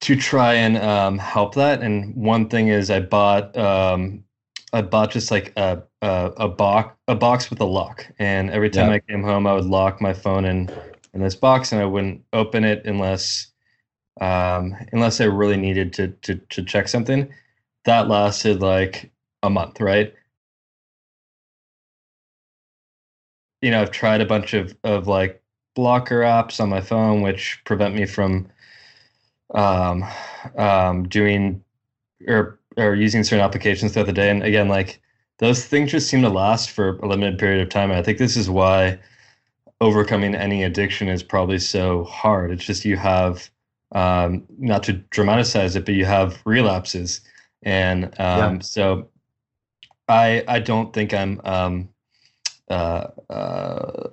[0.00, 1.82] to try and um, help that.
[1.82, 4.24] And one thing is I bought um,
[4.72, 8.70] I bought just like a a, a box a box with a lock, and every
[8.70, 8.96] time yeah.
[8.96, 10.70] I came home, I would lock my phone in
[11.12, 13.48] in this box, and I wouldn't open it unless
[14.20, 17.32] um, unless I really needed to to to check something.
[17.84, 19.10] That lasted like
[19.42, 20.14] a month, right?
[23.62, 25.42] You know, I've tried a bunch of of like
[25.74, 28.48] blocker apps on my phone, which prevent me from
[29.54, 30.04] um,
[30.56, 31.62] um, doing
[32.26, 34.30] or or using certain applications throughout the day.
[34.30, 35.00] And again, like
[35.38, 37.90] those things just seem to last for a limited period of time.
[37.90, 38.98] And I think this is why
[39.80, 42.50] overcoming any addiction is probably so hard.
[42.50, 43.50] It's just you have
[43.92, 47.20] um, not to dramatize it, but you have relapses,
[47.62, 48.58] and um, yeah.
[48.60, 49.08] so
[50.08, 51.88] I I don't think I'm um,
[52.70, 54.08] uh, uh,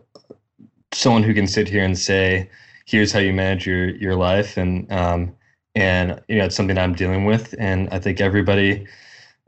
[0.94, 2.50] someone who can sit here and say
[2.86, 5.34] here's how you manage your your life and um,
[5.76, 8.88] and you know it's something I'm dealing with, and I think everybody,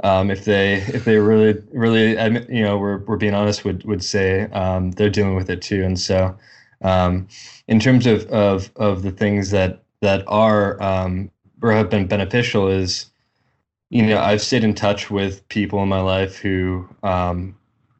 [0.03, 2.11] um, if they if they really really
[2.53, 5.83] you know we're we're being honest would would say um, they're dealing with it too,
[5.83, 6.37] and so
[6.83, 7.27] um,
[7.67, 12.67] in terms of of of the things that that are um, or have been beneficial
[12.67, 13.07] is
[13.89, 17.55] you know I've stayed in touch with people in my life who um,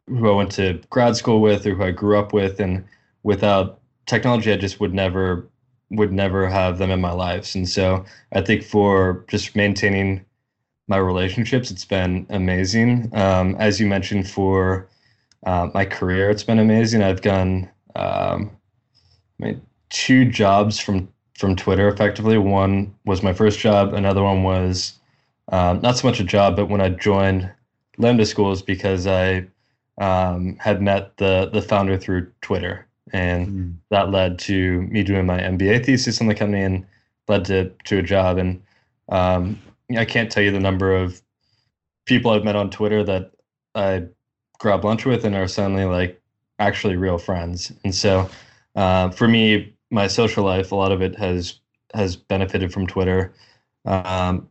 [0.10, 2.84] who I went to grad school with or who I grew up with, and
[3.24, 5.48] without technology, I just would never
[5.92, 7.56] would never have them in my lives.
[7.56, 10.24] And so I think for just maintaining
[10.88, 13.10] my relationships, it's been amazing.
[13.16, 14.88] Um, as you mentioned, for
[15.46, 17.02] uh, my career, it's been amazing.
[17.02, 18.52] I've done um,
[19.90, 22.38] two jobs from from Twitter effectively.
[22.38, 23.94] One was my first job.
[23.94, 25.00] Another one was
[25.52, 27.50] um, not so much a job, but when I joined
[27.98, 29.48] Lambda Schools because I
[30.00, 33.74] um, had met the the founder through Twitter and mm.
[33.90, 36.86] that led to me doing my MBA thesis on the company and
[37.28, 38.38] led to to a job.
[38.38, 38.62] And
[39.10, 39.60] um,
[39.96, 41.22] I can't tell you the number of
[42.06, 43.32] people I've met on Twitter that
[43.76, 44.06] I
[44.60, 46.22] grab lunch with and are suddenly like
[46.60, 47.72] actually real friends.
[47.84, 48.30] And so
[48.76, 51.60] uh, for me, my social life, a lot of it has
[51.94, 53.34] has benefited from Twitter.
[53.86, 54.48] Um,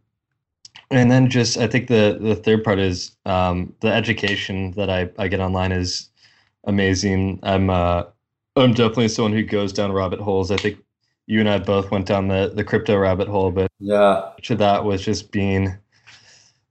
[0.91, 5.11] and then just I think the the third part is um, the education that I,
[5.19, 6.11] I get online is
[6.65, 7.41] amazing.
[7.43, 8.05] I'm uh,
[8.57, 10.51] I'm definitely someone who goes down rabbit holes.
[10.51, 10.79] I think
[11.27, 14.59] you and I both went down the, the crypto rabbit hole, but yeah, much of
[14.59, 15.77] that was just being.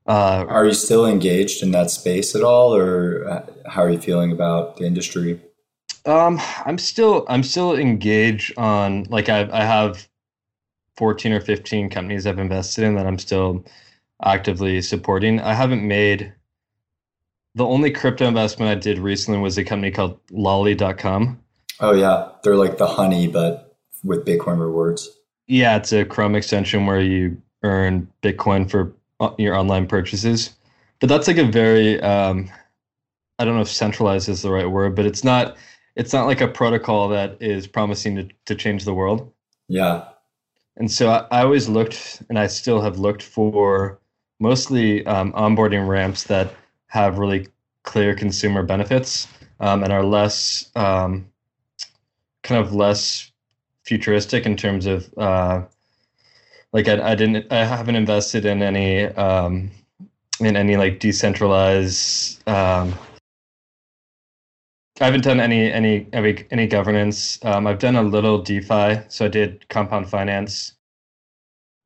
[0.08, 4.00] Uh, are you still engaged in that space at all, or uh, how are you
[4.00, 5.40] feeling about the industry?
[6.06, 10.08] Um, I'm still I'm still engaged on like I I have
[10.96, 13.64] 14 or 15 companies I've invested in that I'm still
[14.24, 15.40] actively supporting.
[15.40, 16.34] I haven't made
[17.56, 21.40] the only crypto investment I did recently was a company called Lolli.com.
[21.80, 25.10] Oh yeah, they're like the honey, but with Bitcoin rewards.
[25.48, 30.52] Yeah, it's a Chrome extension where you earn Bitcoin for uh, your online purchases.
[31.00, 32.50] But that's like a very um,
[33.40, 35.58] I don't know if centralized is the right word, but it's not
[35.96, 39.32] it's not like a protocol that is promising to, to change the world.
[39.68, 40.06] Yeah.
[40.76, 44.00] And so I, I always looked, and I still have looked for
[44.40, 46.54] mostly um, onboarding ramps that
[46.88, 47.48] have really
[47.84, 49.28] clear consumer benefits
[49.60, 51.28] um, and are less um,
[52.44, 53.32] kind of less
[53.84, 55.64] futuristic in terms of uh,
[56.74, 59.72] like I, I didn't I haven't invested in any um,
[60.40, 62.94] in any like decentralized um,
[65.00, 67.44] I haven't done any any any, any governance.
[67.44, 70.74] Um, I've done a little DeFi, so I did compound finance.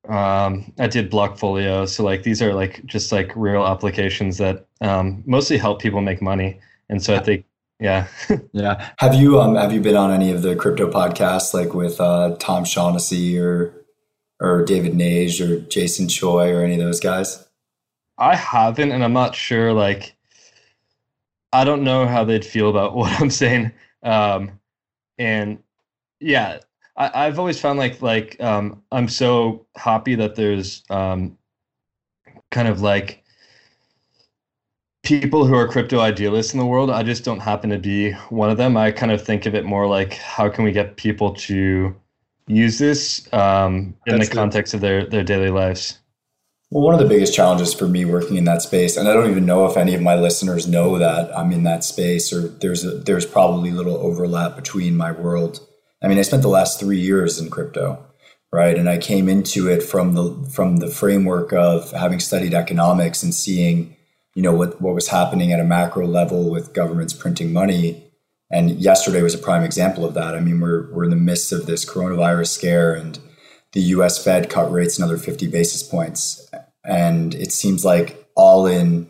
[0.08, 5.22] Um, I did Blockfolio, so like these are like just like real applications that um,
[5.26, 6.60] mostly help people make money.
[6.88, 7.44] And so I think
[7.80, 8.06] Yeah.
[8.52, 8.90] yeah.
[8.98, 12.36] Have you um have you been on any of the crypto podcasts like with uh,
[12.38, 13.74] Tom Shaughnessy or
[14.40, 17.44] or David Nage or Jason Choi or any of those guys?
[18.18, 19.72] I haven't, and I'm not sure.
[19.72, 20.14] Like,
[21.52, 23.72] I don't know how they'd feel about what I'm saying.
[24.02, 24.60] Um,
[25.18, 25.58] and
[26.20, 26.58] yeah,
[26.96, 31.38] I, have always found like like um, I'm so happy that there's um,
[32.50, 33.22] kind of like
[35.02, 36.90] people who are crypto idealists in the world.
[36.90, 38.76] I just don't happen to be one of them.
[38.76, 41.94] I kind of think of it more like how can we get people to
[42.46, 45.98] use this um, in That's the context of their their daily lives.
[46.70, 49.30] Well, one of the biggest challenges for me working in that space, and I don't
[49.30, 52.82] even know if any of my listeners know that I'm in that space, or there's
[52.82, 55.60] a, there's probably little overlap between my world.
[56.02, 58.04] I mean, I spent the last three years in crypto,
[58.52, 63.22] right, and I came into it from the from the framework of having studied economics
[63.22, 63.96] and seeing,
[64.34, 68.04] you know, what what was happening at a macro level with governments printing money.
[68.50, 70.34] And yesterday was a prime example of that.
[70.34, 73.18] I mean, we're we're in the midst of this coronavirus scare and
[73.72, 76.50] the US Fed cut rates another 50 basis points.
[76.84, 79.08] And it seems like all in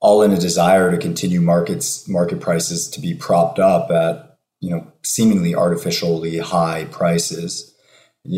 [0.00, 4.31] all in a desire to continue markets market prices to be propped up at
[4.62, 7.74] you know seemingly artificially high prices.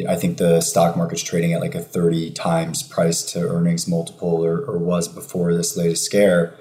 [0.09, 4.43] I think the stock market's trading at like a 30 times price to earnings multiple
[4.43, 6.55] or, or was before this latest scare.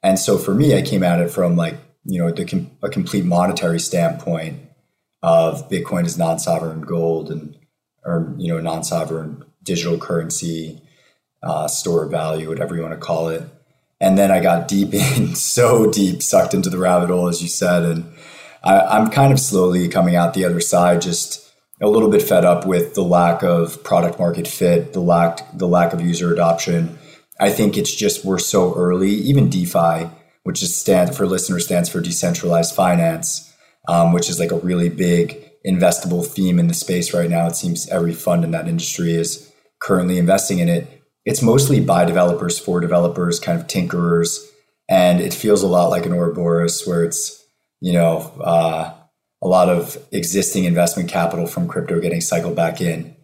[0.00, 3.24] And so for me, I came at it from like, you know, the, a complete
[3.24, 4.60] monetary standpoint
[5.24, 7.58] of Bitcoin as non-sovereign gold and
[8.04, 10.80] or you know non-sovereign digital currency
[11.42, 13.42] uh, store of value, whatever you want to call it.
[14.00, 17.48] And then I got deep in, so deep, sucked into the rabbit hole, as you
[17.48, 18.04] said, and
[18.62, 21.44] I, I'm kind of slowly coming out the other side, just
[21.80, 25.68] a little bit fed up with the lack of product market fit, the lack the
[25.68, 26.98] lack of user adoption.
[27.40, 29.10] I think it's just we're so early.
[29.10, 30.10] Even DeFi,
[30.42, 33.54] which is stand for listener stands for decentralized finance,
[33.86, 37.46] um, which is like a really big investable theme in the space right now.
[37.46, 41.02] It seems every fund in that industry is currently investing in it.
[41.24, 44.38] It's mostly by developers for developers, kind of tinkerers,
[44.88, 47.37] and it feels a lot like an Ouroboros, where it's
[47.80, 48.94] you know uh,
[49.42, 53.16] a lot of existing investment capital from crypto getting cycled back in.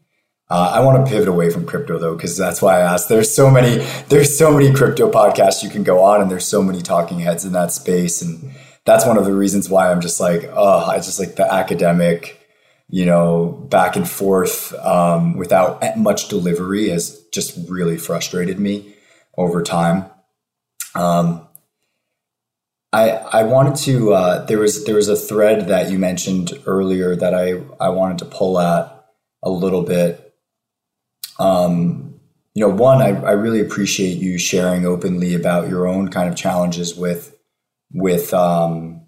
[0.51, 3.09] Uh, I want to pivot away from crypto though, because that's why I asked.
[3.09, 6.63] There's so many, there's so many crypto podcasts you can go on, and there's so
[6.63, 10.21] many talking heads in that space, and that's one of the reasons why I'm just
[10.21, 12.47] like, oh, I just like the academic,
[12.89, 18.95] you know, back and forth um, without much delivery has just really frustrated me
[19.39, 20.05] over time.
[20.95, 21.49] Um,
[22.95, 27.17] I I wanted to uh, there was there was a thread that you mentioned earlier
[27.17, 29.05] that I I wanted to pull at
[29.43, 30.33] a little bit.
[31.41, 32.21] Um,
[32.55, 36.37] you know, one I, I really appreciate you sharing openly about your own kind of
[36.37, 37.37] challenges with
[37.93, 39.05] with um,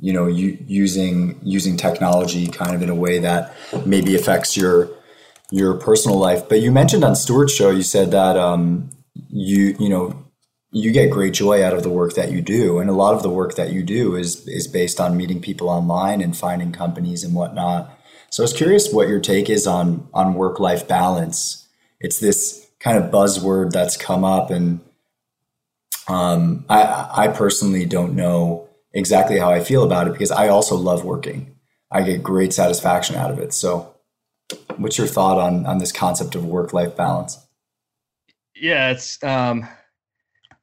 [0.00, 3.54] you know using using technology kind of in a way that
[3.86, 4.90] maybe affects your
[5.52, 6.48] your personal life.
[6.48, 8.90] But you mentioned on Stewart's show, you said that um,
[9.28, 10.29] you you know
[10.72, 13.22] you get great joy out of the work that you do, and a lot of
[13.22, 17.24] the work that you do is is based on meeting people online and finding companies
[17.24, 17.98] and whatnot.
[18.30, 21.66] So I was curious what your take is on on work life balance.
[22.00, 24.80] It's this kind of buzzword that's come up and
[26.10, 30.74] um, I, I personally don't know exactly how I feel about it because I also
[30.76, 31.54] love working.
[31.90, 33.52] I get great satisfaction out of it.
[33.52, 33.94] So,
[34.76, 37.38] what's your thought on on this concept of work life balance?
[38.56, 39.68] Yeah, it's um,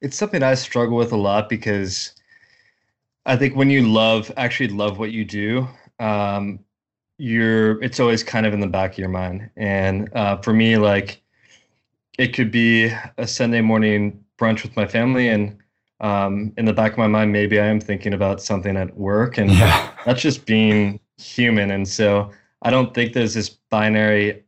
[0.00, 2.12] it's something I struggle with a lot because
[3.26, 5.68] I think when you love actually love what you do,
[5.98, 6.60] um,
[7.18, 9.50] you're it's always kind of in the back of your mind.
[9.56, 11.20] And uh, for me, like
[12.18, 15.58] it could be a Sunday morning brunch with my family and
[16.00, 19.36] um, in the back of my mind maybe i am thinking about something at work
[19.36, 19.90] and yeah.
[20.06, 22.30] that's just being human and so
[22.62, 24.42] i don't think there's this binary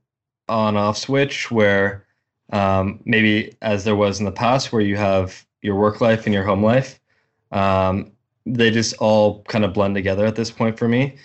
[0.48, 2.06] on off switch where
[2.52, 6.34] um, maybe as there was in the past where you have your work life and
[6.34, 7.00] your home life
[7.52, 8.10] um,
[8.46, 11.16] they just all kind of blend together at this point for me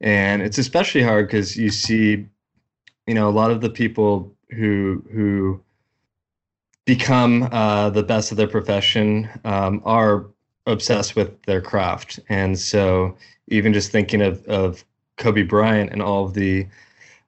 [0.00, 2.26] and it's especially hard because you see
[3.06, 5.60] you know a lot of the people who who
[6.84, 10.26] become uh, the best of their profession um, are
[10.66, 12.20] obsessed with their craft.
[12.28, 13.16] And so,
[13.48, 14.84] even just thinking of, of
[15.16, 16.66] Kobe Bryant and all of the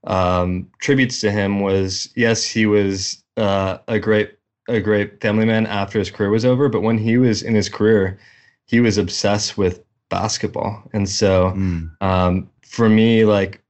[0.05, 4.33] um, tributes to him was yes, he was uh, a great
[4.69, 7.69] a great family man after his career was over, but when he was in his
[7.69, 8.19] career,
[8.65, 10.83] he was obsessed with basketball.
[10.93, 11.91] And so, mm.
[12.01, 13.61] um, for me, like,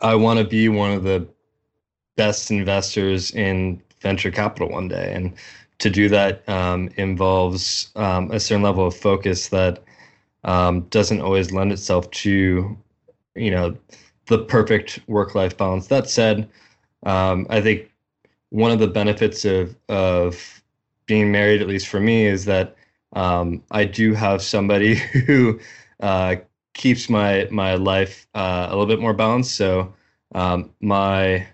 [0.00, 1.28] I want to be one of the
[2.16, 5.12] best investors in venture capital one day.
[5.14, 5.34] And
[5.78, 9.82] to do that um, involves um, a certain level of focus that
[10.42, 12.76] um, doesn't always lend itself to,
[13.36, 13.76] you know,
[14.26, 15.86] the perfect work-life balance.
[15.86, 16.48] That said,
[17.04, 17.90] um, I think
[18.50, 20.62] one of the benefits of of
[21.06, 22.76] being married, at least for me, is that
[23.14, 24.94] um, I do have somebody
[25.26, 25.60] who
[26.00, 26.36] uh,
[26.74, 29.54] keeps my my life uh, a little bit more balanced.
[29.54, 29.94] So
[30.34, 31.46] um, my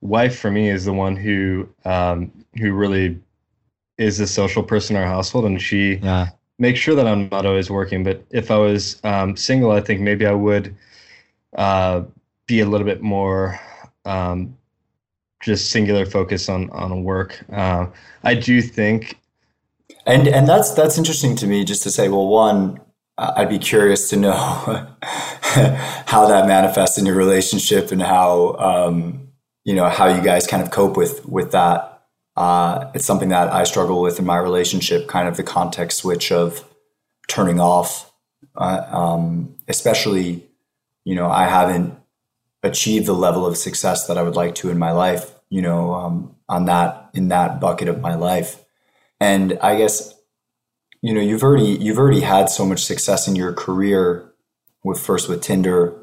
[0.00, 3.18] wife, for me, is the one who um, who really
[3.98, 6.28] is a social person in our household, and she yeah.
[6.58, 8.02] makes sure that I'm not always working.
[8.02, 10.74] But if I was um, single, I think maybe I would
[11.56, 12.02] uh,
[12.46, 13.60] be a little bit more
[14.04, 14.56] um,
[15.40, 17.44] just singular focus on on work.
[17.52, 17.86] Uh,
[18.22, 19.18] I do think,
[20.06, 21.64] and and that's that's interesting to me.
[21.64, 22.80] Just to say, well, one,
[23.18, 24.32] I'd be curious to know
[25.02, 29.28] how that manifests in your relationship and how um,
[29.64, 31.86] you know how you guys kind of cope with with that.
[32.36, 35.08] Uh, it's something that I struggle with in my relationship.
[35.08, 36.64] Kind of the context switch of
[37.28, 38.10] turning off,
[38.56, 40.46] uh, um, especially
[41.04, 41.99] you know I haven't
[42.62, 45.34] achieved the level of success that I would like to in my life.
[45.48, 48.64] You know, um, on that in that bucket of my life,
[49.18, 50.14] and I guess
[51.02, 54.30] you know you've already you've already had so much success in your career
[54.84, 55.94] with first with Tinder,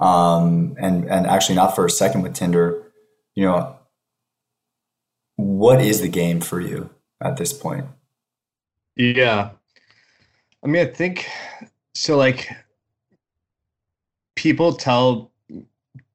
[0.00, 2.92] um, and and actually not first, second with Tinder.
[3.34, 3.78] You know,
[5.36, 6.90] what is the game for you
[7.20, 7.86] at this point?
[8.96, 9.50] Yeah,
[10.62, 11.28] I mean, I think
[11.94, 12.16] so.
[12.16, 12.48] Like,
[14.36, 15.32] people tell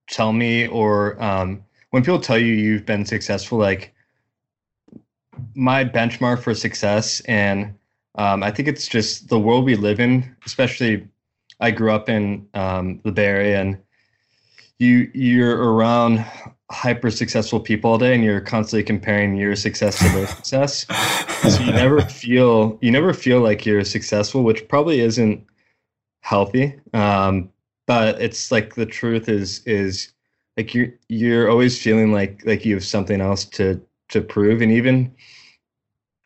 [0.10, 3.94] tell me, or um, when people tell you you've been successful, like
[5.56, 7.74] my benchmark for success and
[8.16, 11.08] um, I think it's just the world we live in, especially
[11.60, 13.78] I grew up in um, the Bay Area and
[14.80, 16.26] you you're around
[16.72, 20.86] hyper successful people all day and you're constantly comparing your success to their success.
[21.50, 25.46] So you never feel you never feel like you're successful, which probably isn't
[26.22, 26.80] healthy.
[26.94, 27.50] Um,
[27.90, 30.14] but it's like the truth is is
[30.58, 34.72] like you're you're always feeling like like you have something else to to prove and
[34.72, 35.12] even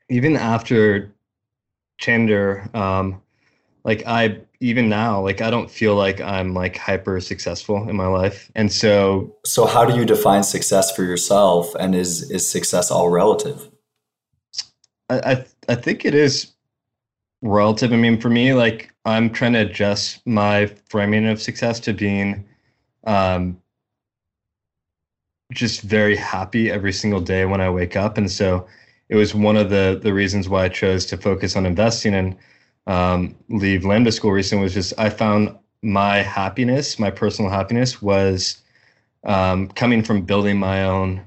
[0.09, 1.15] even after
[2.01, 3.21] Tinder, um,
[3.85, 8.07] like I even now, like I don't feel like I'm like hyper successful in my
[8.07, 9.35] life, and so.
[9.45, 13.69] So how do you define success for yourself, and is is success all relative?
[15.09, 16.53] I I, I think it is
[17.41, 17.93] relative.
[17.93, 22.45] I mean, for me, like I'm trying to adjust my framing of success to being,
[23.05, 23.57] um,
[25.51, 28.67] just very happy every single day when I wake up, and so
[29.09, 32.35] it was one of the the reasons why I chose to focus on investing and
[32.87, 38.61] um, leave Lambda School recently was just I found my happiness, my personal happiness, was
[39.25, 41.21] um, coming from building my own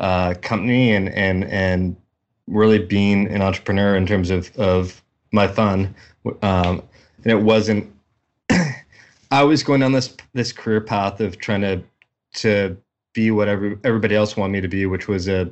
[0.00, 1.96] uh, company and and and
[2.46, 5.02] really being an entrepreneur in terms of of
[5.32, 5.94] my fun.
[6.42, 6.82] Um,
[7.24, 7.92] and it wasn't.
[9.30, 11.82] I was going down this this career path of trying to
[12.34, 12.76] to
[13.14, 15.50] be whatever everybody else wanted me to be, which was a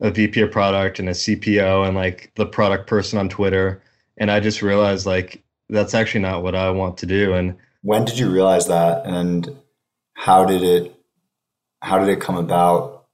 [0.00, 3.82] a VP of product and a CPO and like the product person on Twitter.
[4.18, 7.32] And I just realized like that's actually not what I want to do.
[7.32, 9.56] And when did you realize that and
[10.14, 10.94] how did it
[11.82, 13.06] how did it come about?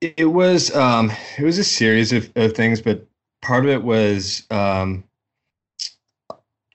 [0.00, 3.06] It was um it was a series of, of things, but
[3.42, 5.04] part of it was um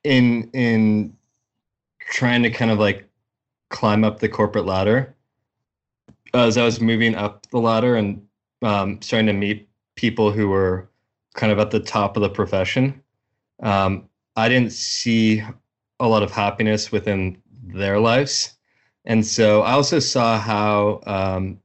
[0.03, 1.15] in in
[1.99, 3.07] trying to kind of like
[3.69, 5.15] climb up the corporate ladder
[6.33, 8.21] as I was moving up the ladder and
[8.61, 10.89] um, starting to meet people who were
[11.33, 13.01] kind of at the top of the profession.
[13.61, 15.43] Um, I didn't see
[15.99, 18.55] a lot of happiness within their lives,
[19.05, 21.59] and so I also saw how um,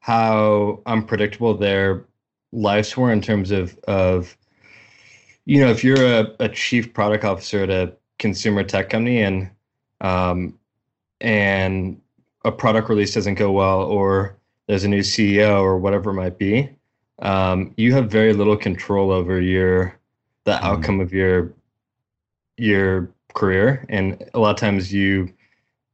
[0.00, 2.04] how unpredictable their
[2.52, 4.36] lives were in terms of of
[5.44, 9.50] you know if you're a, a chief product officer at a consumer tech company and
[10.00, 10.58] um,
[11.20, 12.00] and
[12.44, 14.36] a product release doesn't go well or
[14.66, 16.70] there's a new CEO or whatever it might be,
[17.22, 19.98] um, you have very little control over your
[20.44, 20.62] the mm.
[20.62, 21.52] outcome of your
[22.56, 25.32] your career, and a lot of times you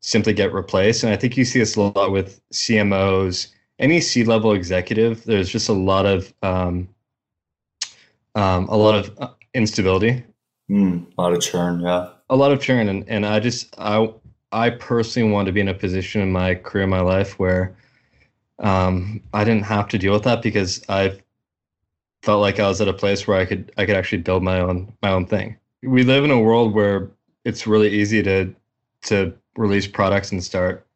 [0.01, 1.05] simply get replaced.
[1.05, 5.25] And I think you see this a lot with CMOs, any C level executive.
[5.25, 6.89] There's just a lot of um,
[8.37, 10.23] um, a lot of uh, instability,
[10.71, 14.13] mm, a lot of churn, yeah, a lot of churn, and and I just I
[14.53, 17.77] I personally want to be in a position in my career, my life where
[18.61, 21.19] um, I didn't have to deal with that because I
[22.23, 24.61] felt like I was at a place where I could I could actually build my
[24.61, 25.57] own my own thing.
[25.83, 27.11] We live in a world where
[27.45, 28.55] it's really easy to
[29.05, 30.87] to release products and start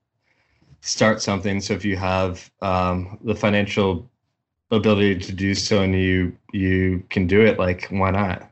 [0.82, 1.60] start something.
[1.60, 4.10] So if you have um, the financial
[4.70, 8.50] ability to do so and you you can do it, like why not?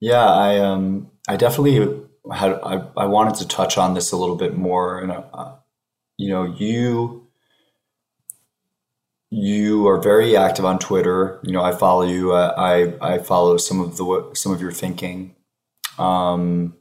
[0.00, 1.76] Yeah, I um, I definitely
[2.32, 5.56] had I, I wanted to touch on this a little bit more, and uh,
[6.16, 7.26] you know, you
[9.30, 11.38] you are very active on Twitter.
[11.42, 12.32] You know, I follow you.
[12.32, 15.36] Uh, I I follow some of the some of your thinking.
[15.98, 16.76] Um,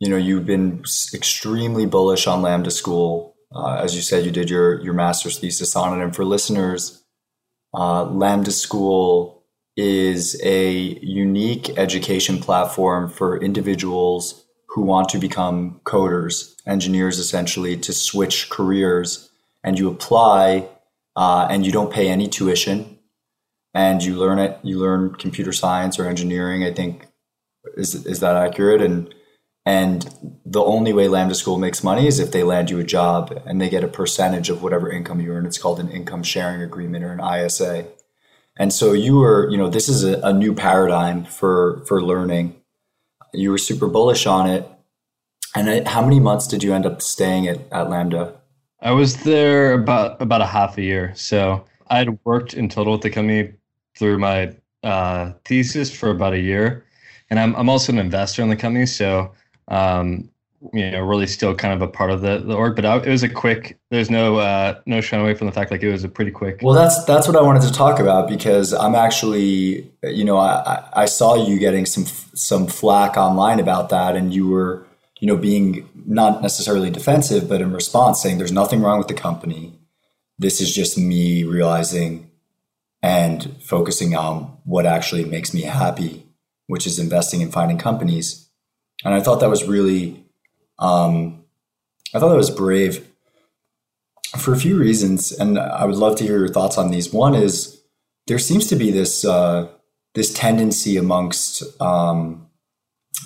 [0.00, 0.80] you know, you've been
[1.14, 3.36] extremely bullish on Lambda School.
[3.54, 6.02] Uh, as you said, you did your your master's thesis on it.
[6.02, 7.01] And for listeners,
[7.74, 9.42] uh, Lambda School
[9.76, 17.92] is a unique education platform for individuals who want to become coders, engineers essentially, to
[17.92, 19.30] switch careers.
[19.64, 20.68] And you apply
[21.16, 22.98] uh, and you don't pay any tuition
[23.74, 24.58] and you learn it.
[24.62, 27.06] You learn computer science or engineering, I think.
[27.76, 28.82] Is, is that accurate?
[28.82, 29.14] And
[29.64, 33.40] and the only way Lambda School makes money is if they land you a job
[33.46, 35.46] and they get a percentage of whatever income you earn.
[35.46, 37.86] It's called an income sharing agreement or an ISA.
[38.58, 42.56] And so you were, you know, this is a, a new paradigm for for learning.
[43.32, 44.68] You were super bullish on it.
[45.54, 48.34] And how many months did you end up staying at, at Lambda?
[48.80, 51.12] I was there about about a half a year.
[51.14, 53.52] So I had worked in total with the company
[53.96, 56.84] through my uh, thesis for about a year,
[57.30, 58.86] and I'm I'm also an investor in the company.
[58.86, 59.32] So
[59.68, 60.28] um,
[60.72, 63.08] you know really still kind of a part of the the org but I, it
[63.08, 66.04] was a quick there's no uh no shying away from the fact like it was
[66.04, 69.90] a pretty quick well that's that's what i wanted to talk about because i'm actually
[70.04, 74.46] you know i i saw you getting some some flack online about that and you
[74.48, 74.86] were
[75.22, 79.14] you know being not necessarily defensive but in response saying there's nothing wrong with the
[79.14, 79.72] company.
[80.38, 82.28] This is just me realizing
[83.00, 86.26] and focusing on what actually makes me happy
[86.66, 88.48] which is investing and finding companies
[89.04, 90.22] and i thought that was really
[90.78, 91.44] um,
[92.14, 93.08] I thought that was brave
[94.36, 97.12] for a few reasons, and I would love to hear your thoughts on these.
[97.12, 97.80] One is
[98.26, 99.68] there seems to be this uh,
[100.14, 102.48] this tendency amongst um,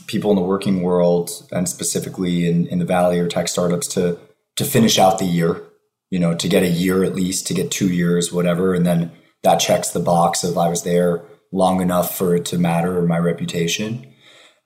[0.07, 4.18] people in the working world, and specifically in, in the valley or tech startups, to
[4.57, 5.62] to finish out the year.
[6.11, 9.11] You know, to get a year at least, to get two years, whatever, and then
[9.43, 13.03] that checks the box of I was there long enough for it to matter or
[13.03, 14.07] my reputation.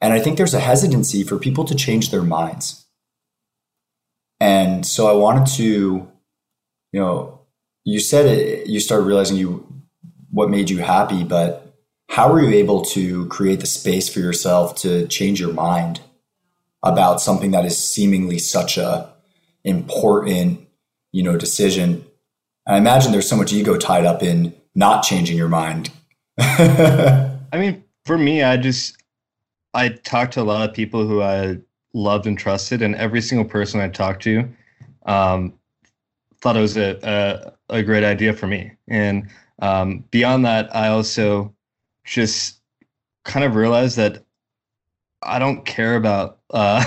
[0.01, 2.87] And I think there's a hesitancy for people to change their minds.
[4.41, 6.11] And so I wanted to,
[6.93, 7.41] you know,
[7.85, 9.67] you said it, you started realizing you
[10.31, 11.77] what made you happy, but
[12.09, 16.01] how were you able to create the space for yourself to change your mind
[16.83, 19.13] about something that is seemingly such a
[19.65, 20.67] important,
[21.13, 22.05] you know, decision?
[22.67, 25.91] And I imagine there's so much ego tied up in not changing your mind.
[26.39, 28.97] I mean, for me, I just
[29.75, 31.59] I talked to a lot of people who I
[31.95, 34.49] loved and trusted, and every single person I talked to
[35.07, 35.55] um,
[36.41, 36.99] thought it was a,
[37.71, 38.73] a, a great idea for me.
[38.89, 39.29] And
[39.61, 41.55] um, beyond that, I also
[42.05, 42.61] just
[43.25, 44.25] kind of realized that
[45.23, 46.85] I don't care about uh,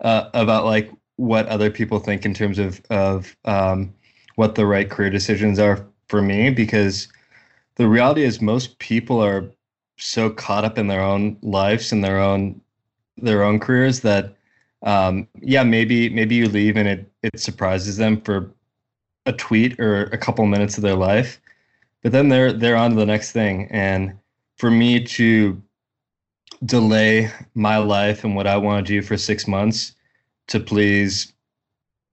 [0.00, 3.94] uh, about like what other people think in terms of of um,
[4.36, 7.08] what the right career decisions are for me because
[7.76, 9.50] the reality is most people are
[9.98, 12.60] so caught up in their own lives and their own
[13.16, 14.34] their own careers that
[14.82, 18.52] um, yeah maybe maybe you leave and it it surprises them for
[19.28, 21.40] a tweet or a couple minutes of their life.
[22.02, 23.68] But then they're they're on to the next thing.
[23.70, 24.18] And
[24.56, 25.62] for me to
[26.64, 29.94] delay my life and what I want to do for six months
[30.48, 31.32] to please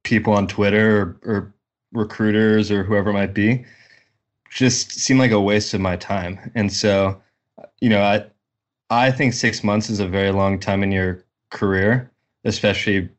[0.04, 1.54] people on Twitter or, or
[1.94, 3.66] recruiters or whoever it might be
[4.52, 6.52] just seemed like a waste of my time.
[6.54, 7.20] And so
[7.82, 8.26] you know, I
[8.90, 12.12] I think six months is a very long time in your career,
[12.44, 13.10] especially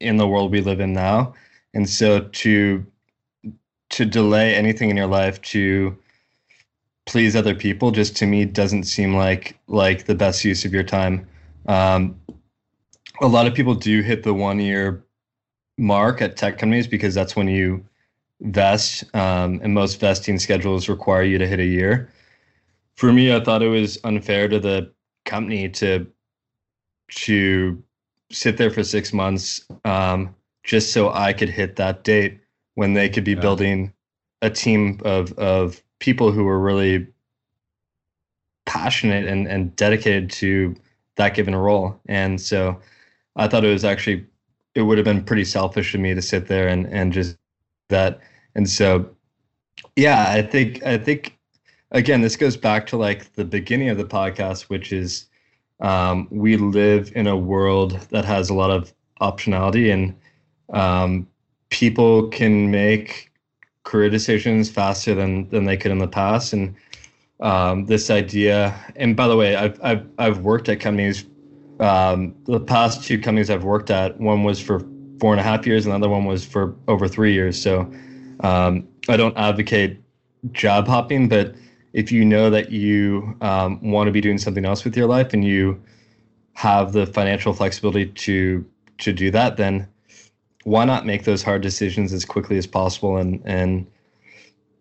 [0.00, 1.34] in the world we live in now.
[1.74, 2.86] And so to
[3.90, 5.96] to delay anything in your life to
[7.06, 10.82] please other people just to me doesn't seem like like the best use of your
[10.82, 11.26] time.
[11.66, 12.20] Um,
[13.20, 15.04] a lot of people do hit the one year
[15.76, 17.84] mark at tech companies because that's when you
[18.40, 22.10] vest, um, and most vesting schedules require you to hit a year
[22.96, 24.92] for me, I thought it was unfair to the
[25.24, 26.06] company to
[27.12, 27.82] to
[28.30, 32.38] sit there for six months um, just so I could hit that date
[32.74, 33.40] when they could be yeah.
[33.40, 33.92] building
[34.42, 37.06] a team of of people who were really
[38.66, 40.74] passionate and, and dedicated to
[41.16, 42.00] that given role.
[42.06, 42.80] And so
[43.36, 44.26] I thought it was actually
[44.74, 47.36] it would have been pretty selfish of me to sit there and and just
[47.88, 48.20] that.
[48.54, 49.10] And so
[49.96, 51.38] yeah, I think I think
[51.92, 55.26] again, this goes back to like the beginning of the podcast, which is
[55.80, 60.14] um, we live in a world that has a lot of optionality and
[60.72, 61.26] um,
[61.70, 63.30] people can make
[63.84, 66.74] career decisions faster than than they could in the past and
[67.40, 68.74] um, this idea.
[68.96, 71.24] And by the way, I've I've I've worked at companies.
[71.80, 74.86] Um, the past two companies I've worked at, one was for
[75.18, 77.60] four and a half years, and the other one was for over three years.
[77.60, 77.90] So
[78.40, 79.98] um, I don't advocate
[80.52, 81.54] job hopping, but
[81.92, 85.32] if you know that you um, want to be doing something else with your life
[85.32, 85.82] and you
[86.54, 88.64] have the financial flexibility to
[88.98, 89.88] to do that, then
[90.64, 93.16] why not make those hard decisions as quickly as possible?
[93.16, 93.86] And and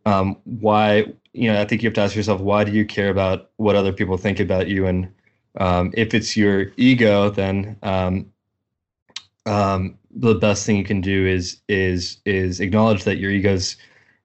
[0.05, 3.09] um, why you know I think you have to ask yourself why do you care
[3.09, 4.85] about what other people think about you?
[4.85, 5.11] And
[5.57, 8.31] um, if it's your ego, then um,
[9.45, 13.77] um, the best thing you can do is is is acknowledge that your ego's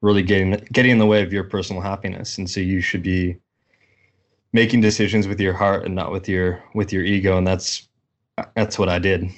[0.04, 3.36] really getting getting in the way of your personal happiness, and so you should be
[4.52, 7.88] making decisions with your heart and not with your with your ego, and that's
[8.54, 9.30] that's what I did.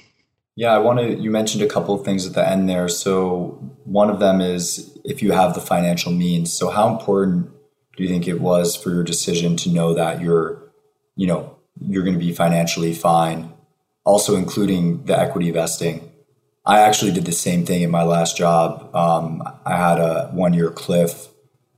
[0.57, 1.14] Yeah, I want to.
[1.14, 2.89] You mentioned a couple of things at the end there.
[2.89, 6.53] So one of them is if you have the financial means.
[6.53, 7.51] So how important
[7.97, 10.62] do you think it was for your decision to know that you're,
[11.14, 13.53] you know, you're going to be financially fine?
[14.05, 16.06] Also including the equity vesting.
[16.67, 18.95] I actually did the same thing in my last job.
[18.95, 21.29] Um, I had a one year cliff,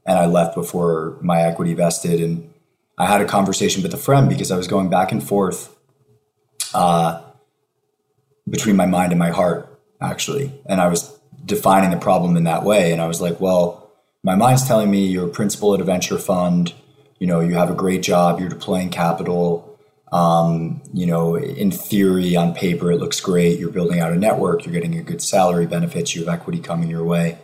[0.07, 2.53] and I left before my equity vested, and
[2.97, 5.75] I had a conversation with a friend because I was going back and forth.
[6.75, 7.23] Uh,
[8.51, 10.53] between my mind and my heart, actually.
[10.67, 12.93] And I was defining the problem in that way.
[12.93, 13.91] And I was like, well,
[14.23, 16.75] my mind's telling me you're a principal at a venture fund,
[17.19, 19.68] you know, you have a great job, you're deploying capital.
[20.11, 23.59] Um, you know, in theory, on paper, it looks great.
[23.59, 26.89] You're building out a network, you're getting a good salary, benefits, you have equity coming
[26.89, 27.39] your way.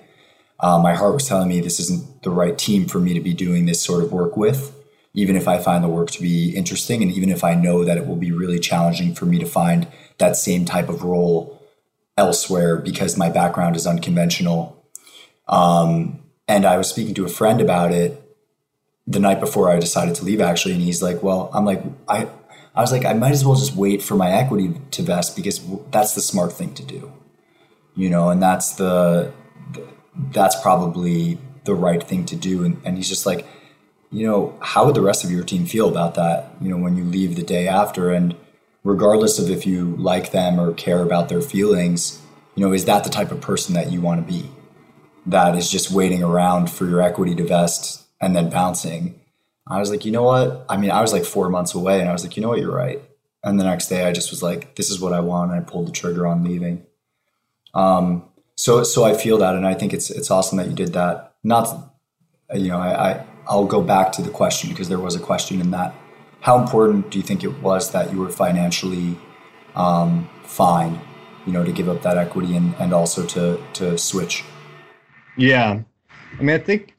[0.61, 3.35] Um, my heart was telling me this isn't the right team for me to be
[3.35, 4.75] doing this sort of work with,
[5.13, 7.99] even if I find the work to be interesting and even if I know that
[7.99, 9.87] it will be really challenging for me to find
[10.19, 11.61] that same type of role
[12.17, 14.83] elsewhere because my background is unconventional.
[15.49, 18.21] Um, and I was speaking to a friend about it
[19.07, 22.29] the night before I decided to leave, actually, and he's like, "Well, I'm like, I."
[22.75, 25.61] I was like, I might as well just wait for my equity to vest because
[25.91, 27.13] that's the smart thing to do,
[27.95, 29.33] you know, and that's the,
[30.33, 32.65] that's probably the right thing to do.
[32.65, 33.47] And, and he's just like,
[34.11, 36.51] you know, how would the rest of your team feel about that?
[36.61, 38.37] You know, when you leave the day after, and
[38.83, 42.21] regardless of if you like them or care about their feelings,
[42.55, 44.49] you know, is that the type of person that you want to be?
[45.27, 49.21] That is just waiting around for your equity to vest and then bouncing.
[49.67, 50.67] I was like, you know what?
[50.69, 52.61] I mean, I was like four months away and I was like, you know what?
[52.61, 53.01] You're right.
[53.43, 55.53] And the next day I just was like, this is what I want.
[55.53, 56.85] And I pulled the trigger on leaving.
[57.73, 58.25] Um,
[58.57, 59.55] so, so I feel that.
[59.55, 61.35] And I think it's, it's awesome that you did that.
[61.43, 61.93] Not,
[62.55, 65.61] you know, I, I I'll go back to the question because there was a question
[65.61, 65.95] in that
[66.41, 69.19] how important do you think it was that you were financially
[69.75, 71.01] um, fine,
[71.47, 74.45] you know, to give up that equity and, and also to to switch?
[75.39, 75.81] Yeah,
[76.39, 76.94] I mean, I think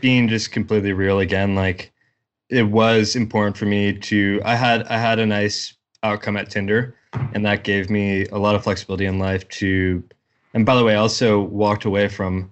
[0.00, 1.92] being just completely real again, like
[2.48, 4.40] it was important for me to.
[4.44, 6.96] I had I had a nice outcome at Tinder,
[7.34, 10.02] and that gave me a lot of flexibility in life to.
[10.54, 12.50] And by the way, I also walked away from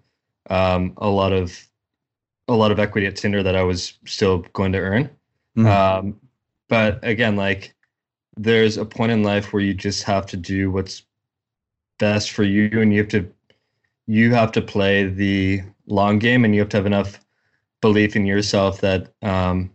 [0.50, 1.66] um, a lot of
[2.48, 5.10] a lot of equity at Tinder that I was still going to earn.
[5.56, 5.66] Mm-hmm.
[5.66, 6.20] Um,
[6.68, 7.74] but again, like
[8.36, 11.02] there's a point in life where you just have to do what's
[11.98, 13.30] best for you, and you have to
[14.06, 17.20] you have to play the long game, and you have to have enough
[17.80, 19.70] belief in yourself that um,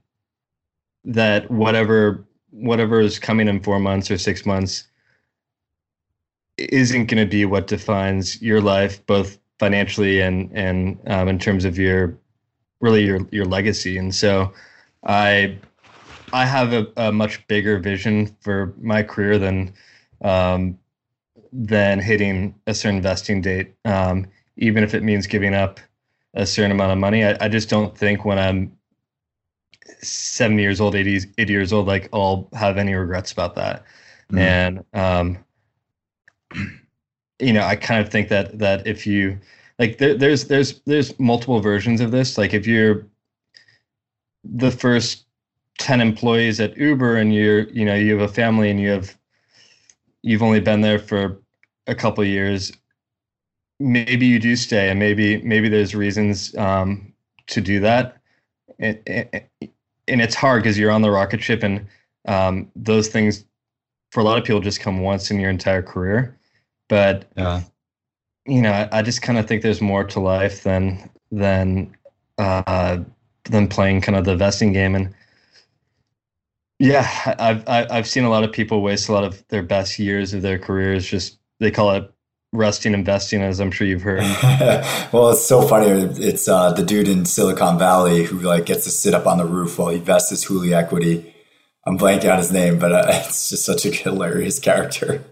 [1.06, 4.88] that whatever whatever is coming in four months or six months
[6.58, 11.66] isn't going to be what defines your life, both financially and and um, in terms
[11.66, 12.18] of your
[12.80, 13.98] really your your legacy.
[13.98, 14.52] And so,
[15.06, 15.58] I
[16.34, 19.74] I have a, a much bigger vision for my career than
[20.24, 20.78] um,
[21.52, 24.26] than hitting a certain vesting date, um,
[24.58, 25.80] even if it means giving up
[26.34, 27.26] a certain amount of money.
[27.26, 28.72] I, I just don't think when I'm
[30.02, 33.84] 70 years old, 80, 80 years old, like I'll have any regrets about that.
[34.32, 34.38] Mm-hmm.
[34.38, 35.38] And, um,
[37.40, 39.40] you know, I kind of think that, that if you
[39.80, 42.38] like, there, there's, there's, there's multiple versions of this.
[42.38, 43.08] Like if you're
[44.44, 45.26] the first
[45.80, 49.18] 10 employees at Uber and you're, you know, you have a family and you have,
[50.22, 51.41] you've only been there for
[51.88, 52.72] a couple years,
[53.80, 57.14] maybe you do stay and maybe, maybe there's reasons um,
[57.48, 58.18] to do that.
[58.80, 59.30] And, and,
[60.08, 61.86] and it's hard because you're on the rocket ship and
[62.28, 63.46] um, those things
[64.12, 66.38] for a lot of people just come once in your entire career.
[66.90, 67.62] But, yeah.
[68.46, 71.96] you know, I, I just kind of think there's more to life than, than,
[72.38, 73.00] uh,
[73.46, 74.96] than playing kind of the vesting game.
[74.96, 75.14] And,
[76.84, 80.34] yeah, I've I've seen a lot of people waste a lot of their best years
[80.34, 81.06] of their careers.
[81.06, 82.12] Just they call it
[82.52, 84.20] resting investing, as I'm sure you've heard.
[85.14, 85.88] well, it's so funny.
[86.20, 89.46] It's uh, the dude in Silicon Valley who like gets to sit up on the
[89.46, 91.34] roof while he vests his Hooli equity.
[91.86, 95.24] I'm blanking on his name, but uh, it's just such a hilarious character.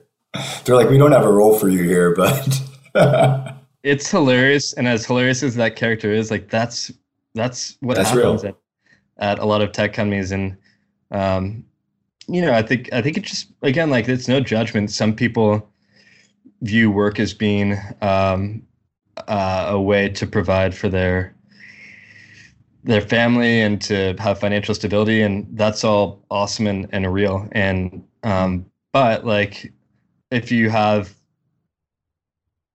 [0.63, 2.61] They're like, we don't have a role for you here, but
[3.83, 4.73] it's hilarious.
[4.73, 6.91] And as hilarious as that character is, like that's
[7.33, 8.55] that's what that's happens at,
[9.17, 10.31] at a lot of tech companies.
[10.31, 10.55] And
[11.09, 11.65] um,
[12.27, 14.91] you know, I think I think it just again like it's no judgment.
[14.91, 15.67] Some people
[16.61, 18.61] view work as being um,
[19.27, 21.35] uh, a way to provide for their
[22.83, 28.03] their family and to have financial stability and that's all awesome and, and real and
[28.23, 29.71] um, but like
[30.31, 31.13] if you have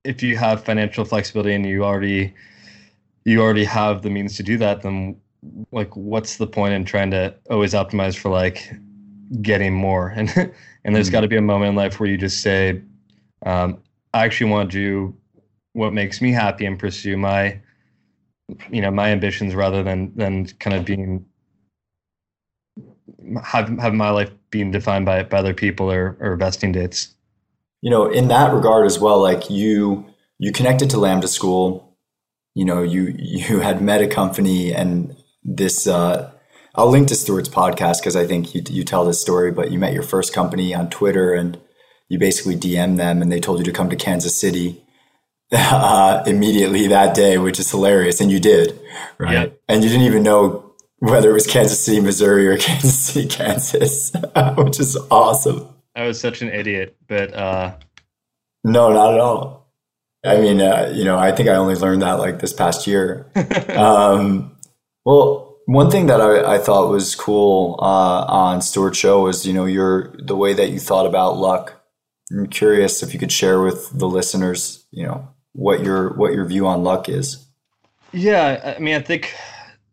[0.04, 2.34] if you have financial flexibility and you already
[3.24, 5.16] you already have the means to do that then
[5.72, 8.72] like what's the point in trying to always optimize for like
[9.40, 10.28] getting more and
[10.84, 11.12] and there's mm-hmm.
[11.12, 12.80] got to be a moment in life where you just say
[13.44, 13.78] um,
[14.12, 15.16] I actually want to do
[15.72, 17.60] what makes me happy and pursue my,
[18.70, 21.26] you know, my ambitions rather than than kind of being
[23.42, 27.14] have have my life being defined by by other people or or vesting dates.
[27.82, 30.06] You know, in that regard as well, like you
[30.38, 31.96] you connected to Lambda School,
[32.54, 36.30] you know, you you had met a company and this uh
[36.76, 39.78] I'll link to Stuart's podcast because I think you, you tell this story, but you
[39.78, 41.60] met your first company on Twitter and
[42.08, 44.82] you basically DM them and they told you to come to Kansas City
[45.52, 48.20] uh, immediately that day, which is hilarious.
[48.20, 48.78] And you did,
[49.18, 49.32] right?
[49.32, 49.60] Yep.
[49.68, 54.12] And you didn't even know whether it was Kansas City, Missouri or Kansas City, Kansas,
[54.56, 55.68] which is awesome.
[55.96, 57.76] I was such an idiot, but uh...
[58.64, 59.70] no, not at all.
[60.24, 63.26] I mean, uh, you know, I think I only learned that like this past year.
[63.76, 64.56] um,
[65.04, 69.52] well, one thing that I, I thought was cool uh, on Stuart's show was, you
[69.52, 71.83] know, your the way that you thought about luck
[72.30, 76.46] I'm curious if you could share with the listeners, you know, what your what your
[76.46, 77.46] view on luck is.
[78.12, 79.34] Yeah, I mean, I think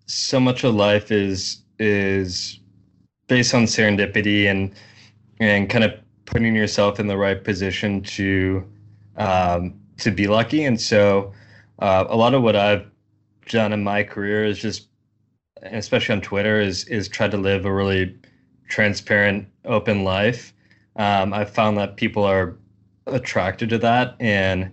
[0.06, 2.60] so much of life is is
[3.28, 4.74] based on serendipity and
[5.40, 5.94] and kind of
[6.26, 8.66] putting yourself in the right position to
[9.18, 10.64] um, to be lucky.
[10.64, 11.34] And so,
[11.80, 12.90] uh, a lot of what I've
[13.50, 14.88] done in my career is just,
[15.64, 18.18] especially on Twitter, is is try to live a really
[18.70, 20.54] transparent, open life
[20.96, 22.56] um, I've found that people are
[23.08, 24.72] attracted to that, and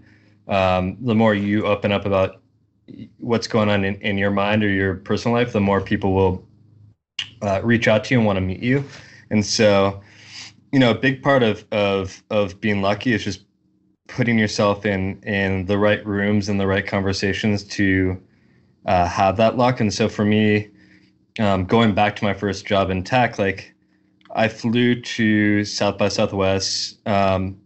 [0.49, 2.41] um, the more you open up about
[3.19, 6.45] what's going on in, in your mind or your personal life, the more people will
[7.43, 8.85] uh, reach out to you and want to meet you.
[9.31, 10.01] And so,
[10.73, 13.45] you know, a big part of of of being lucky is just
[14.09, 18.21] putting yourself in in the right rooms and the right conversations to
[18.87, 19.81] uh, have that luck.
[19.81, 20.71] And so, for me,
[21.39, 23.75] um, going back to my first job in tech, like
[24.33, 26.99] I flew to South by Southwest.
[27.07, 27.59] Um,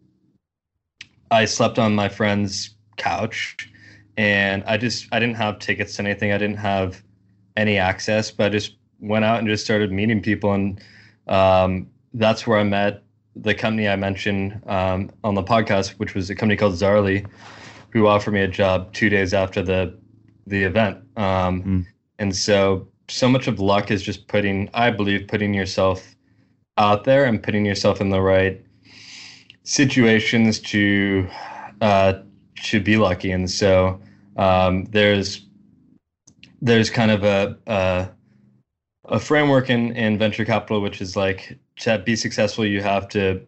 [1.31, 3.57] I slept on my friend's couch,
[4.17, 6.33] and I just I didn't have tickets to anything.
[6.33, 7.03] I didn't have
[7.57, 10.81] any access, but I just went out and just started meeting people, and
[11.27, 13.03] um, that's where I met
[13.35, 17.27] the company I mentioned um, on the podcast, which was a company called Zaarly,
[17.91, 19.97] who offered me a job two days after the
[20.47, 20.99] the event.
[21.17, 21.87] Um, mm.
[22.19, 26.12] And so, so much of luck is just putting, I believe, putting yourself
[26.79, 28.65] out there and putting yourself in the right
[29.65, 31.29] situations to
[31.81, 32.15] uh,
[32.65, 33.31] to be lucky.
[33.31, 34.01] And so
[34.37, 35.47] um, there's
[36.61, 38.09] there's kind of a, a
[39.07, 43.45] a, framework in, in venture capital, which is like to be successful, you have to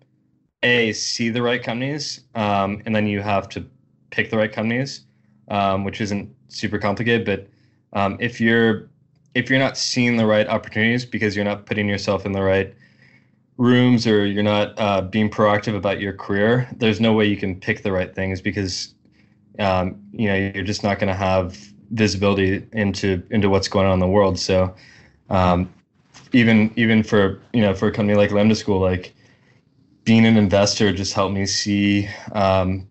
[0.62, 3.64] a see the right companies, um, and then you have to
[4.10, 5.04] pick the right companies,
[5.48, 7.24] um, which isn't super complicated.
[7.24, 7.48] But
[7.98, 8.88] um, if you're
[9.34, 12.74] if you're not seeing the right opportunities because you're not putting yourself in the right
[13.56, 17.58] rooms or you're not uh, being proactive about your career, there's no way you can
[17.58, 18.94] pick the right things because
[19.58, 21.56] um, you know you're just not going to have
[21.90, 24.38] visibility into into what's going on in the world.
[24.38, 24.74] So
[25.30, 25.72] um,
[26.32, 29.14] even even for you know for a company like Lambda School, like
[30.04, 32.88] being an investor just helped me see um,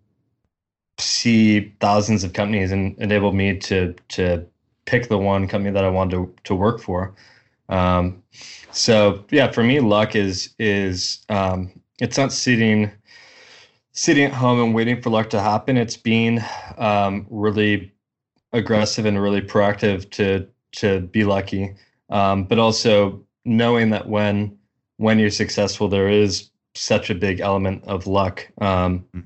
[0.99, 4.45] see thousands of companies and enabled me to to
[4.85, 7.13] pick the one company that I wanted to to work for.
[7.69, 8.23] Um,
[8.71, 12.91] so yeah, for me, luck is is um, it's not sitting
[13.91, 15.77] sitting at home and waiting for luck to happen.
[15.77, 16.39] It's being
[16.77, 17.91] um, really
[18.51, 21.75] aggressive and really proactive to to be lucky,
[22.09, 24.57] um, but also knowing that when
[24.97, 28.47] when you're successful, there is such a big element of luck.
[28.59, 29.19] Um, hmm.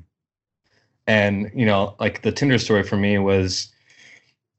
[1.08, 3.72] and you know, like the Tinder story for me was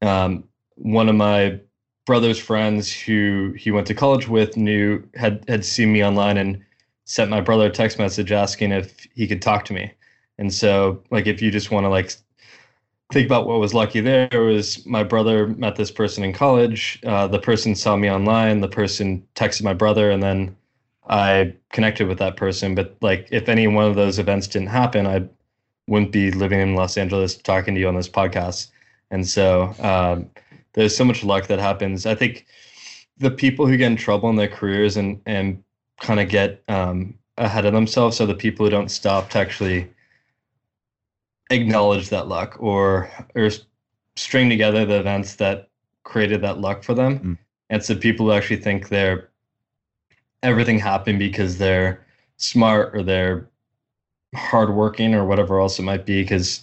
[0.03, 0.45] um,
[0.77, 1.61] one of my
[2.09, 6.65] brother's friends who he went to college with knew had had seen me online and
[7.05, 9.93] sent my brother a text message asking if he could talk to me
[10.39, 12.13] And so, like, if you just want to like
[13.13, 16.99] think about what was lucky there was my brother met this person in college.
[17.05, 18.63] Uh, the person saw me online.
[18.63, 20.57] The person texted my brother, and then
[21.11, 22.75] I connected with that person.
[22.75, 25.29] But like, if any one of those events didn't happen, I
[25.89, 28.71] wouldn't be living in Los Angeles talking to you on this podcast.
[29.11, 30.31] And so um,
[30.79, 32.07] there's so much luck that happens.
[32.07, 32.47] I think
[33.19, 35.63] the people who get in trouble in their careers and and
[36.01, 39.91] kind of get um, ahead of themselves are the people who don't stop to actually
[41.51, 43.51] acknowledge that luck or or
[44.15, 45.69] string together the events that
[46.05, 47.19] created that luck for them.
[47.19, 47.39] Mm.
[47.71, 49.31] And so people who actually think they're
[50.45, 52.07] everything happened because they're
[52.37, 53.49] smart or they're
[54.37, 56.61] hardworking or whatever else it might be because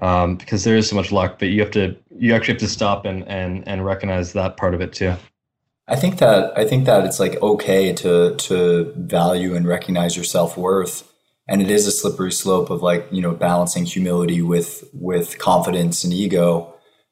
[0.00, 2.68] um, because there is so much luck, but you have to you actually have to
[2.68, 5.14] stop and and and recognize that part of it too.
[5.86, 10.24] I think that I think that it's like okay to to value and recognize your
[10.24, 11.12] self worth,
[11.46, 16.02] and it is a slippery slope of like you know balancing humility with with confidence
[16.02, 16.70] and ego.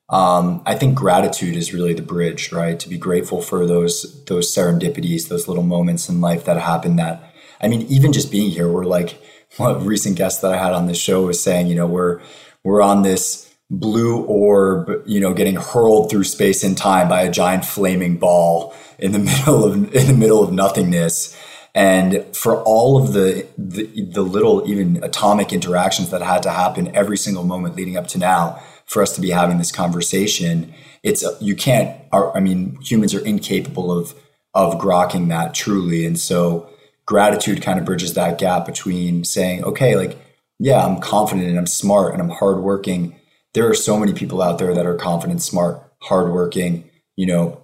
[0.09, 2.79] Um, I think gratitude is really the bridge, right?
[2.81, 6.97] To be grateful for those those serendipities, those little moments in life that happen.
[6.97, 9.23] That I mean, even just being here, we're like
[9.59, 11.67] what recent guest that I had on this show was saying.
[11.67, 12.21] You know, we're
[12.65, 17.31] we're on this blue orb, you know, getting hurled through space and time by a
[17.31, 21.37] giant flaming ball in the middle of in the middle of nothingness.
[21.75, 26.95] And for all of the, the, the little even atomic interactions that had to happen
[26.95, 31.25] every single moment leading up to now, for us to be having this conversation, it's
[31.41, 31.99] you can't.
[32.13, 34.15] I mean, humans are incapable of
[34.55, 36.69] of grokking that truly, and so
[37.07, 40.19] gratitude kind of bridges that gap between saying, okay, like
[40.63, 43.17] yeah, I'm confident and I'm smart and I'm hardworking
[43.55, 47.63] there are so many people out there that are confident, smart, hardworking, you know,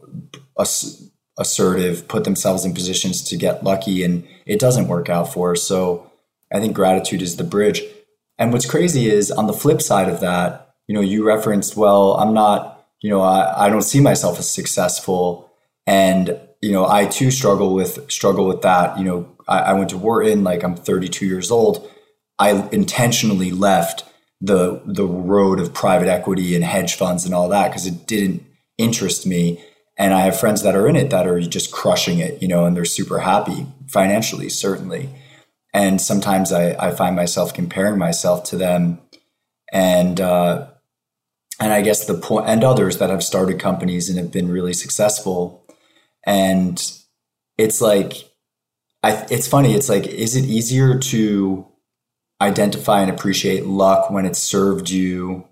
[0.58, 1.02] ass-
[1.38, 5.62] assertive, put themselves in positions to get lucky, and it doesn't work out for us.
[5.62, 6.10] So
[6.52, 7.82] I think gratitude is the bridge.
[8.38, 12.14] And what's crazy is on the flip side of that, you know, you referenced, well,
[12.14, 15.50] I'm not, you know, I, I don't see myself as successful.
[15.86, 18.98] And, you know, I too struggle with struggle with that.
[18.98, 21.90] You know, I, I went to Wharton, like I'm 32 years old.
[22.38, 24.04] I intentionally left
[24.40, 28.44] the the road of private equity and hedge funds and all that because it didn't
[28.76, 29.62] interest me.
[29.96, 32.64] And I have friends that are in it that are just crushing it, you know,
[32.64, 35.10] and they're super happy financially, certainly.
[35.74, 39.00] And sometimes I, I find myself comparing myself to them,
[39.72, 40.68] and uh,
[41.60, 44.72] and I guess the point and others that have started companies and have been really
[44.72, 45.66] successful.
[46.24, 46.80] And
[47.58, 48.30] it's like,
[49.02, 49.74] I, it's funny.
[49.74, 51.67] It's like, is it easier to
[52.40, 55.46] identify and appreciate luck when it's served you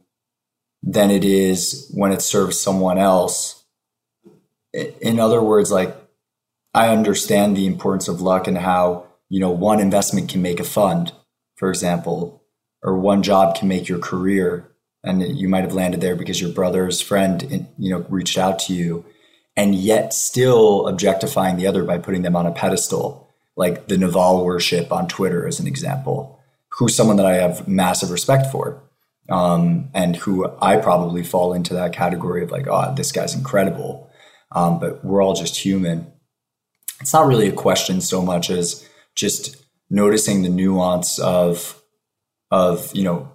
[0.83, 3.65] than it is when it serves someone else.
[4.73, 5.97] In other words, like
[6.75, 10.65] I understand the importance of luck and how, you know, one investment can make a
[10.65, 11.13] fund,
[11.57, 12.43] for example,
[12.83, 14.71] or one job can make your career.
[15.03, 18.75] And you might have landed there because your brother's friend, you know, reached out to
[18.75, 19.05] you
[19.57, 24.45] and yet still objectifying the other by putting them on a pedestal, like the Naval
[24.45, 26.36] worship on Twitter, as an example
[26.77, 28.83] who's someone that I have massive respect for.
[29.29, 34.09] Um, and who I probably fall into that category of like, oh, this guy's incredible.
[34.53, 36.13] Um, but we're all just human.
[37.01, 39.57] It's not really a question so much as just
[39.91, 41.83] noticing the nuance of
[42.53, 43.33] of you know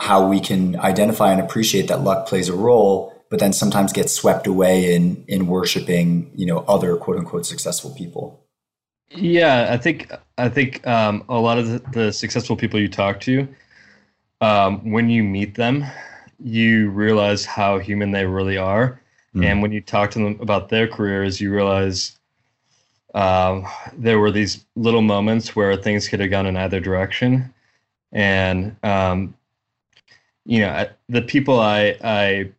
[0.00, 4.10] how we can identify and appreciate that luck plays a role, but then sometimes get
[4.10, 8.46] swept away in in worshiping you know other quote unquote successful people.
[9.10, 13.18] Yeah, I think I think um, a lot of the, the, successful people you talk
[13.20, 13.48] to,
[14.40, 15.84] um, when you meet them,
[16.38, 19.00] you realize how human they really are,
[19.34, 19.44] mm.
[19.44, 22.18] and when you talk to them about their careers, you realize
[23.14, 27.52] um, there were these little moments where things could have gone in either direction,
[28.12, 29.34] and um,
[30.46, 32.50] you know the people I I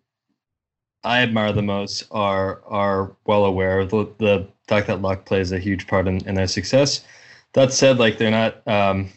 [1.06, 5.52] I admire the most are are well aware of the, the fact that luck plays
[5.52, 7.04] a huge part in, in their success.
[7.54, 9.10] That said, like they're not um,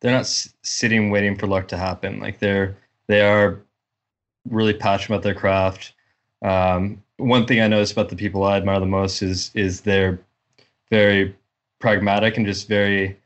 [0.00, 2.20] they're not s- sitting waiting for luck to happen.
[2.20, 2.76] Like they're
[3.08, 3.60] they are
[4.48, 5.94] really passionate about their craft.
[6.42, 10.20] Um, one thing I notice about the people I admire the most is is they're
[10.90, 11.34] very
[11.80, 13.18] pragmatic and just very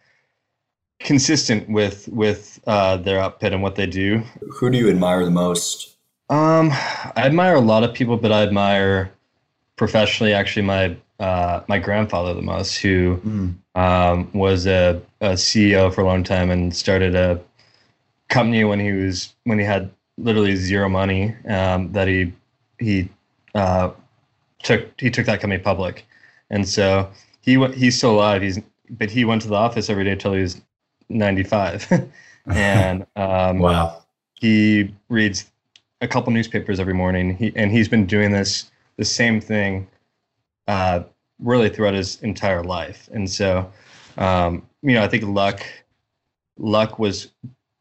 [1.00, 4.22] consistent with with uh, their output and what they do.
[4.58, 5.96] Who do you admire the most?
[6.30, 9.12] Um, I admire a lot of people, but I admire
[9.76, 13.54] professionally actually my uh, my grandfather the most, who mm.
[13.74, 17.40] um, was a, a, CEO for a long time and started a
[18.28, 21.34] company when he was when he had literally zero money.
[21.48, 22.32] Um, that he
[22.78, 23.08] he
[23.54, 23.90] uh,
[24.62, 26.06] took he took that company public,
[26.50, 27.10] and so
[27.40, 28.42] he he's still alive.
[28.42, 28.60] He's
[28.90, 30.60] but he went to the office every day till he was
[31.08, 31.86] ninety five.
[32.46, 34.02] and um, wow,
[34.34, 35.50] he reads
[36.02, 37.36] a couple newspapers every morning.
[37.36, 39.88] He and he's been doing this the same thing
[40.68, 41.02] uh,
[41.38, 43.08] really throughout his entire life.
[43.12, 43.70] And so,
[44.18, 45.62] um, you know, I think luck
[46.58, 47.28] luck was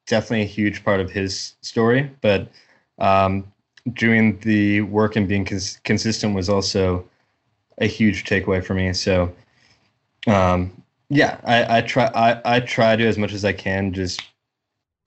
[0.07, 2.49] definitely a huge part of his story, but
[2.99, 3.51] um,
[3.93, 7.05] doing the work and being cons- consistent was also
[7.79, 8.93] a huge takeaway for me.
[8.93, 9.33] So,
[10.27, 14.21] um, yeah, I, I try I, I try to as much as I can just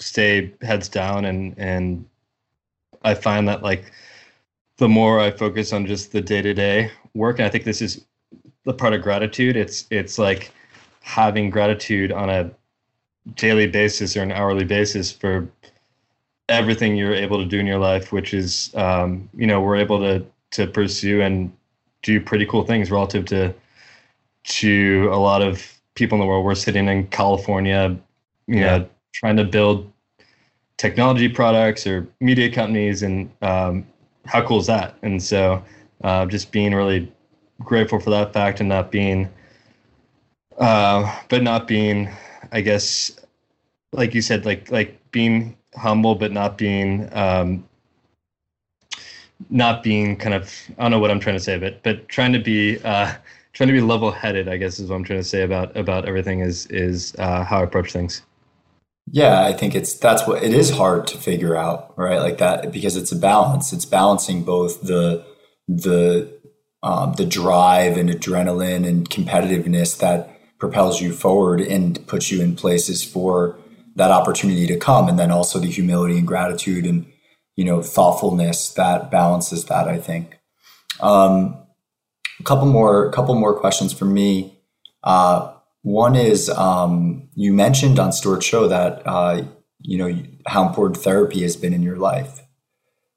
[0.00, 2.04] stay heads down and and
[3.02, 3.92] I find that like
[4.78, 7.82] the more I focus on just the day to day work, and I think this
[7.82, 8.04] is
[8.64, 9.56] the part of gratitude.
[9.56, 10.52] It's it's like
[11.02, 12.50] having gratitude on a
[13.34, 15.48] daily basis or an hourly basis for
[16.48, 19.98] everything you're able to do in your life, which is um, you know we're able
[19.98, 21.52] to to pursue and
[22.02, 23.52] do pretty cool things relative to
[24.44, 26.44] to a lot of people in the world.
[26.44, 27.96] We're sitting in California,
[28.46, 28.78] you yeah.
[28.78, 29.92] know, trying to build
[30.76, 33.84] technology products or media companies, and um,
[34.28, 34.96] how cool is that?
[35.02, 35.62] And so,
[36.04, 37.10] uh, just being really
[37.60, 39.28] grateful for that fact, and not being,
[40.58, 42.08] uh, but not being,
[42.52, 43.18] I guess,
[43.92, 47.08] like you said, like like being humble, but not being.
[47.12, 47.64] Um,
[49.50, 52.32] not being kind of I don't know what I'm trying to say, but but trying
[52.32, 53.14] to be uh,
[53.52, 54.48] trying to be level headed.
[54.48, 57.60] I guess is what I'm trying to say about about everything is is uh, how
[57.60, 58.22] I approach things.
[59.12, 62.18] Yeah, I think it's that's what it is hard to figure out, right?
[62.18, 63.72] Like that because it's a balance.
[63.72, 65.24] It's balancing both the
[65.66, 66.32] the
[66.82, 72.56] um, the drive and adrenaline and competitiveness that propels you forward and puts you in
[72.56, 73.58] places for
[73.94, 77.06] that opportunity to come, and then also the humility and gratitude and
[77.56, 79.88] you know thoughtfulness that balances that.
[79.88, 80.38] I think.
[81.00, 81.56] Um,
[82.40, 84.58] a couple more, couple more questions for me.
[85.02, 85.52] Uh,
[85.88, 89.42] one is um, you mentioned on Stuart Show that uh,
[89.80, 92.42] you know how important therapy has been in your life,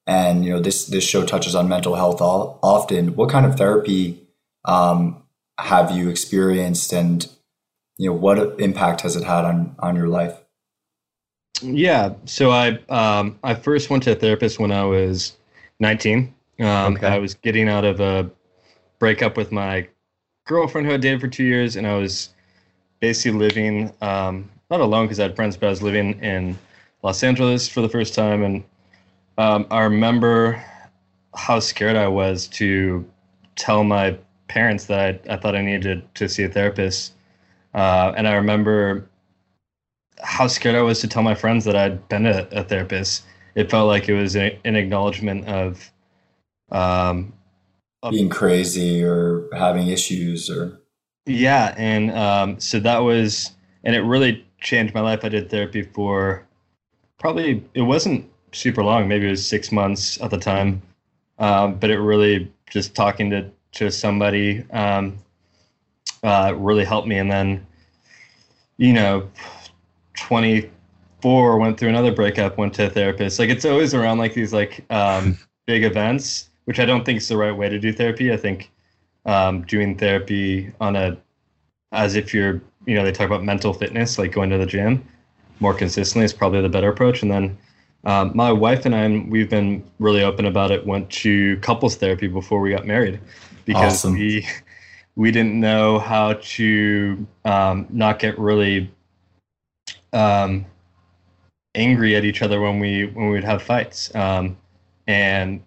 [0.07, 3.15] and you know this this show touches on mental health all, often.
[3.15, 4.25] What kind of therapy
[4.63, 5.21] um,
[5.59, 7.27] have you experienced, and
[7.97, 10.37] you know what impact has it had on on your life?
[11.61, 15.35] Yeah, so I um, I first went to a therapist when I was
[15.81, 16.33] 19.
[16.61, 17.07] Um, okay.
[17.07, 18.29] I was getting out of a
[18.97, 19.89] breakup with my
[20.45, 22.29] girlfriend who I dated for two years, and I was
[23.01, 26.57] basically living um, not alone because I had friends, but I was living in
[27.03, 28.63] Los Angeles for the first time, and
[29.37, 30.63] um, I remember
[31.35, 33.05] how scared I was to
[33.55, 37.13] tell my parents that I, I thought I needed to, to see a therapist,
[37.73, 39.09] uh, and I remember
[40.21, 43.23] how scared I was to tell my friends that I'd been a, a therapist.
[43.55, 45.91] It felt like it was a, an acknowledgement of
[46.71, 47.33] um,
[48.09, 50.80] being crazy or having issues or
[51.25, 53.51] yeah and um, so that was
[53.83, 55.23] and it really changed my life.
[55.23, 56.45] I did therapy for
[57.19, 60.81] probably it wasn't super long maybe it was six months at the time.
[61.39, 65.17] Um, but it really just talking to to somebody um,
[66.23, 67.17] uh, really helped me.
[67.17, 67.65] And then
[68.77, 69.29] you know
[70.17, 73.39] 24 went through another breakup went to a therapist.
[73.39, 77.27] Like it's always around like these like um, big events which I don't think is
[77.27, 78.31] the right way to do therapy.
[78.31, 78.71] I think
[79.25, 81.17] um, doing therapy on a
[81.91, 85.03] as if you're you know they talk about mental fitness like going to the gym
[85.61, 87.21] more consistently is probably the better approach.
[87.21, 87.57] And then
[88.03, 90.85] um, my wife and I we've been really open about it.
[90.85, 93.19] Went to couples therapy before we got married
[93.65, 94.13] because awesome.
[94.13, 94.47] we
[95.15, 98.91] we didn't know how to um, not get really
[100.13, 100.65] um,
[101.75, 104.13] angry at each other when we when we would have fights.
[104.15, 104.57] Um,
[105.07, 105.61] and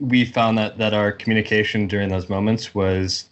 [0.00, 3.28] we found that that our communication during those moments was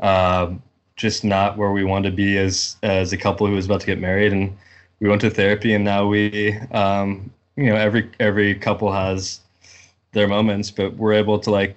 [0.00, 0.50] uh,
[0.96, 3.86] just not where we wanted to be as as a couple who was about to
[3.86, 4.56] get married, and
[5.00, 9.40] we went to therapy, and now we, um, you know, every every couple has
[10.12, 11.76] their moments, but we're able to like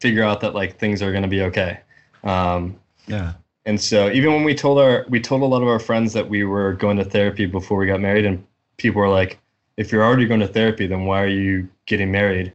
[0.00, 1.78] figure out that like things are going to be okay.
[2.24, 2.76] Um,
[3.06, 3.34] yeah.
[3.64, 6.28] And so even when we told our we told a lot of our friends that
[6.28, 8.44] we were going to therapy before we got married, and
[8.78, 9.38] people were like,
[9.76, 12.52] "If you're already going to therapy, then why are you getting married?"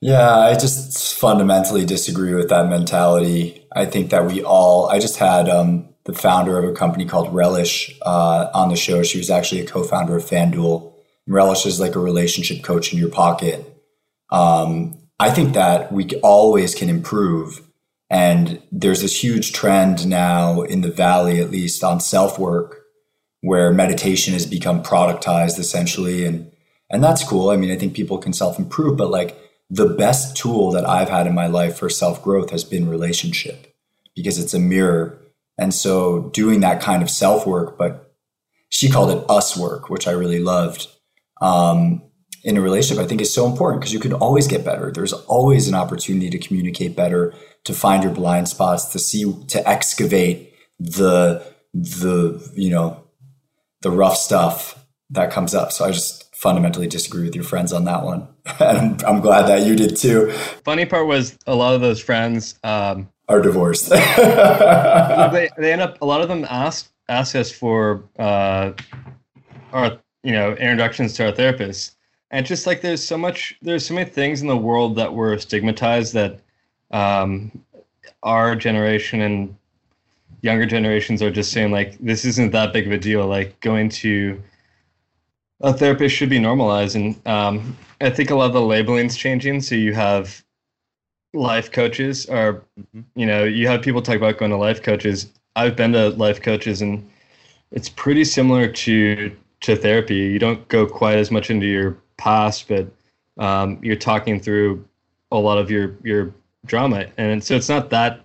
[0.00, 3.66] Yeah, I just fundamentally disagree with that mentality.
[3.74, 7.34] I think that we all, I just had um, the founder of a company called
[7.34, 9.02] Relish uh, on the show.
[9.02, 10.92] She was actually a co founder of FanDuel.
[11.26, 13.66] Relish is like a relationship coach in your pocket.
[14.30, 17.60] Um, I think that we always can improve.
[18.08, 22.84] And there's this huge trend now in the Valley, at least on self work,
[23.40, 26.24] where meditation has become productized essentially.
[26.24, 26.52] And,
[26.88, 27.50] and that's cool.
[27.50, 29.36] I mean, I think people can self improve, but like,
[29.70, 33.74] the best tool that I've had in my life for self growth has been relationship
[34.14, 35.20] because it's a mirror.
[35.58, 38.14] And so doing that kind of self work, but
[38.70, 40.88] she called it us work, which I really loved.
[41.40, 42.02] Um,
[42.44, 44.92] in a relationship, I think is so important because you can always get better.
[44.92, 47.34] There's always an opportunity to communicate better,
[47.64, 53.04] to find your blind spots, to see, to excavate the the you know
[53.82, 55.72] the rough stuff that comes up.
[55.72, 58.28] So I just fundamentally disagree with your friends on that one,
[58.60, 60.30] and I'm, I'm glad that you did too.
[60.64, 63.88] Funny part was a lot of those friends um, are divorced.
[63.90, 68.72] they they end up a lot of them ask ask us for uh,
[69.72, 71.96] our you know introductions to our therapists
[72.30, 75.36] and just like there's so much there's so many things in the world that were
[75.38, 76.40] stigmatized that
[76.90, 77.50] um,
[78.22, 79.56] our generation and
[80.42, 83.88] younger generations are just saying like this isn't that big of a deal like going
[83.88, 84.40] to
[85.60, 89.60] a therapist should be normalized and um, i think a lot of the labeling's changing
[89.60, 90.42] so you have
[91.34, 93.00] life coaches or mm-hmm.
[93.14, 96.40] you know you have people talk about going to life coaches i've been to life
[96.40, 97.08] coaches and
[97.70, 102.68] it's pretty similar to to therapy you don't go quite as much into your past,
[102.68, 102.86] but
[103.38, 104.84] um, you're talking through
[105.32, 106.34] a lot of your your
[106.66, 108.20] drama, and so it's not that.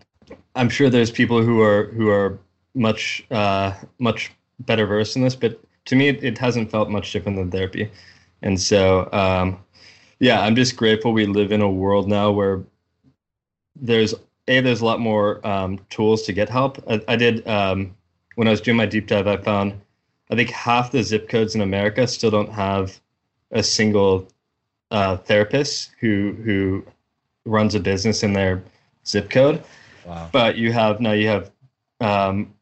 [0.55, 2.37] I'm sure there's people who are who are
[2.75, 7.11] much uh, much better versed in this, but to me, it, it hasn't felt much
[7.11, 7.89] different than therapy,
[8.41, 9.59] and so um,
[10.19, 12.63] yeah, I'm just grateful we live in a world now where
[13.75, 14.13] there's
[14.47, 16.83] a there's a lot more um, tools to get help.
[16.89, 17.95] I, I did um,
[18.35, 19.79] when I was doing my deep dive, I found
[20.29, 22.99] I think half the zip codes in America still don't have
[23.51, 24.27] a single
[24.91, 26.85] uh, therapist who who
[27.45, 28.63] runs a business in their
[29.05, 29.63] zip code.
[30.05, 30.29] Wow.
[30.31, 31.51] But you have now you have
[31.99, 32.52] um,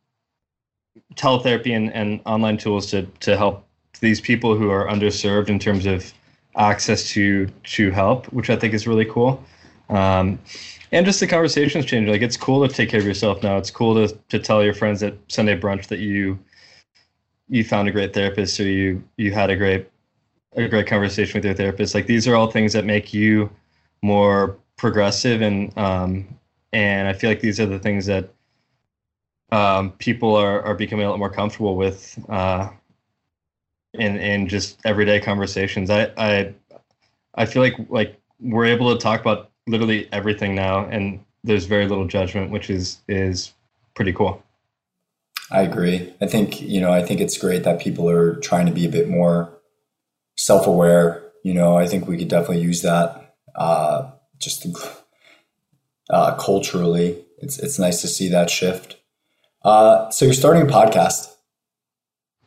[1.16, 3.66] teletherapy and, and online tools to to help
[4.00, 6.14] these people who are underserved in terms of
[6.56, 9.44] access to to help, which I think is really cool.
[9.90, 10.40] Um,
[10.92, 12.10] and just the conversations change.
[12.10, 13.58] Like it's cool to take care of yourself now.
[13.58, 16.38] It's cool to to tell your friends at Sunday brunch that you
[17.50, 19.88] you found a great therapist or you you had a great
[20.56, 21.96] a great conversation with your therapist.
[21.96, 23.50] Like these are all things that make you
[24.02, 26.28] more progressive, and um,
[26.74, 28.34] and I feel like these are the things that
[29.52, 32.70] um, people are are becoming a lot more comfortable with uh,
[33.94, 35.90] in in just everyday conversations.
[35.90, 36.54] I I
[37.36, 41.88] I feel like like we're able to talk about literally everything now, and there's very
[41.88, 43.54] little judgment, which is is
[43.96, 44.42] pretty cool.
[45.52, 46.14] I agree.
[46.22, 48.90] I think you know I think it's great that people are trying to be a
[48.90, 49.52] bit more
[50.38, 51.24] self aware.
[51.44, 53.36] You know, I think we could definitely use that.
[53.56, 54.66] Uh, just
[56.10, 59.01] uh, culturally, it's it's nice to see that shift.
[59.64, 61.36] Uh, so you're starting a podcast.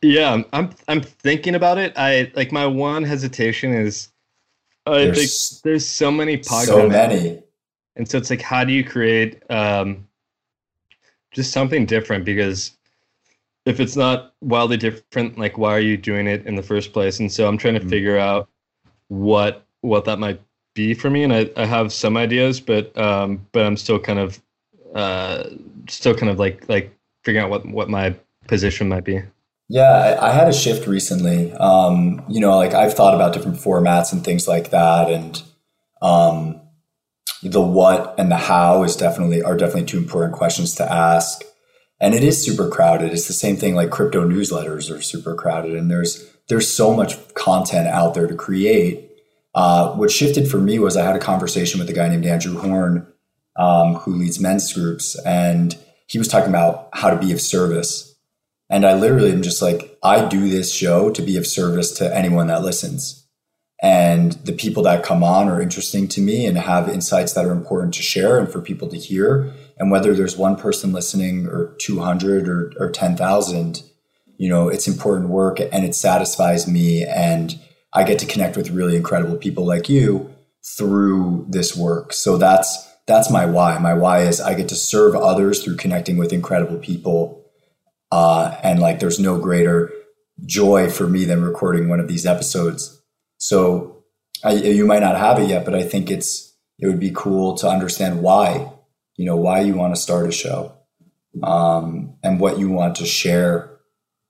[0.01, 1.93] Yeah, I'm I'm thinking about it.
[1.95, 4.09] I like my one hesitation is
[4.85, 6.65] I there's, think there's so many podcasts.
[6.65, 7.41] So many.
[7.95, 10.07] And so it's like how do you create um,
[11.31, 12.71] just something different because
[13.65, 17.19] if it's not wildly different, like why are you doing it in the first place?
[17.19, 17.89] And so I'm trying to mm-hmm.
[17.89, 18.49] figure out
[19.07, 20.41] what what that might
[20.75, 21.23] be for me.
[21.23, 24.41] And I, I have some ideas, but um, but I'm still kind of
[24.93, 25.45] uh,
[25.89, 26.94] still kind of like like
[27.25, 28.15] figuring out what what my
[28.47, 29.21] position might be.
[29.67, 31.51] Yeah, I, had a shift recently.
[31.53, 35.41] Um, you know, like I've thought about different formats and things like that, and
[36.03, 36.61] um,
[37.41, 41.43] the what and the how is definitely are definitely two important questions to ask
[41.99, 43.13] and it is super crowded.
[43.13, 47.33] It's the same thing like crypto newsletters are super crowded, and there's there's so much
[47.33, 49.09] content out there to create.
[49.53, 52.59] Uh, what shifted for me was I had a conversation with a guy named Andrew
[52.59, 53.07] Horn,
[53.55, 55.77] um, who leads men's groups, and
[56.07, 58.15] he was talking about how to be of service.
[58.69, 62.15] And I literally am just like, I do this show to be of service to
[62.15, 63.27] anyone that listens.
[63.81, 67.51] And the people that come on are interesting to me and have insights that are
[67.51, 71.75] important to share and for people to hear and whether there's one person listening or
[71.79, 73.83] 200 or, or 10,000,
[74.37, 77.03] you know, it's important work and it satisfies me.
[77.03, 77.59] And
[77.93, 80.33] I get to connect with really incredible people like you
[80.77, 82.13] through this work.
[82.13, 83.77] So that's, that's my why.
[83.77, 87.45] My why is I get to serve others through connecting with incredible people.
[88.11, 89.91] Uh, and like, there's no greater
[90.45, 93.01] joy for me than recording one of these episodes.
[93.37, 94.03] So
[94.43, 97.55] I, you might not have it yet, but I think it's, it would be cool
[97.57, 98.71] to understand why
[99.17, 100.73] you know why you want to start a show
[101.43, 103.69] um, and what you want to share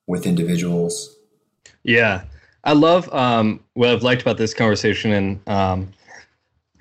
[0.08, 1.16] with individuals
[1.84, 2.24] yeah
[2.64, 5.92] i love um, what i've liked about this conversation and um,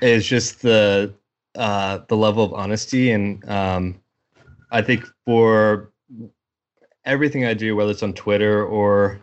[0.02, 1.12] is just the
[1.56, 4.00] uh, the level of honesty and um,
[4.70, 5.92] i think for
[7.04, 9.20] everything i do whether it's on twitter or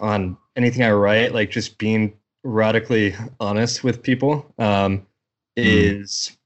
[0.00, 2.12] on anything i write like just being
[2.44, 5.04] radically honest with people um, mm.
[5.56, 6.36] is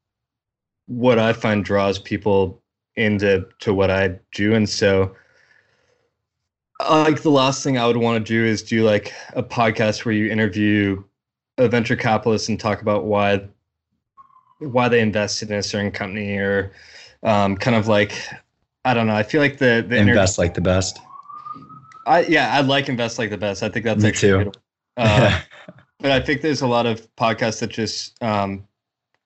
[0.87, 2.63] what I find draws people
[2.97, 5.15] into to what I do, and so
[6.91, 10.15] like the last thing I would want to do is do like a podcast where
[10.15, 11.03] you interview
[11.59, 13.47] a venture capitalist and talk about why
[14.71, 16.73] why they invested in a certain company or
[17.23, 18.15] um, kind of like
[18.85, 19.15] I don't know.
[19.15, 20.99] I feel like the the invest inter- like the best.
[22.07, 23.63] I yeah, I like invest like the best.
[23.63, 24.53] I think that's Me actually too.
[24.97, 25.41] Uh,
[25.99, 28.67] but I think there's a lot of podcasts that just um,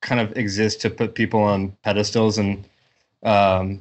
[0.03, 2.69] kind of exist to put people on pedestals, and
[3.23, 3.81] um,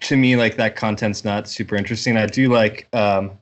[0.00, 2.16] to me, like that content's not super interesting.
[2.16, 2.88] I do like.
[2.94, 3.32] Um,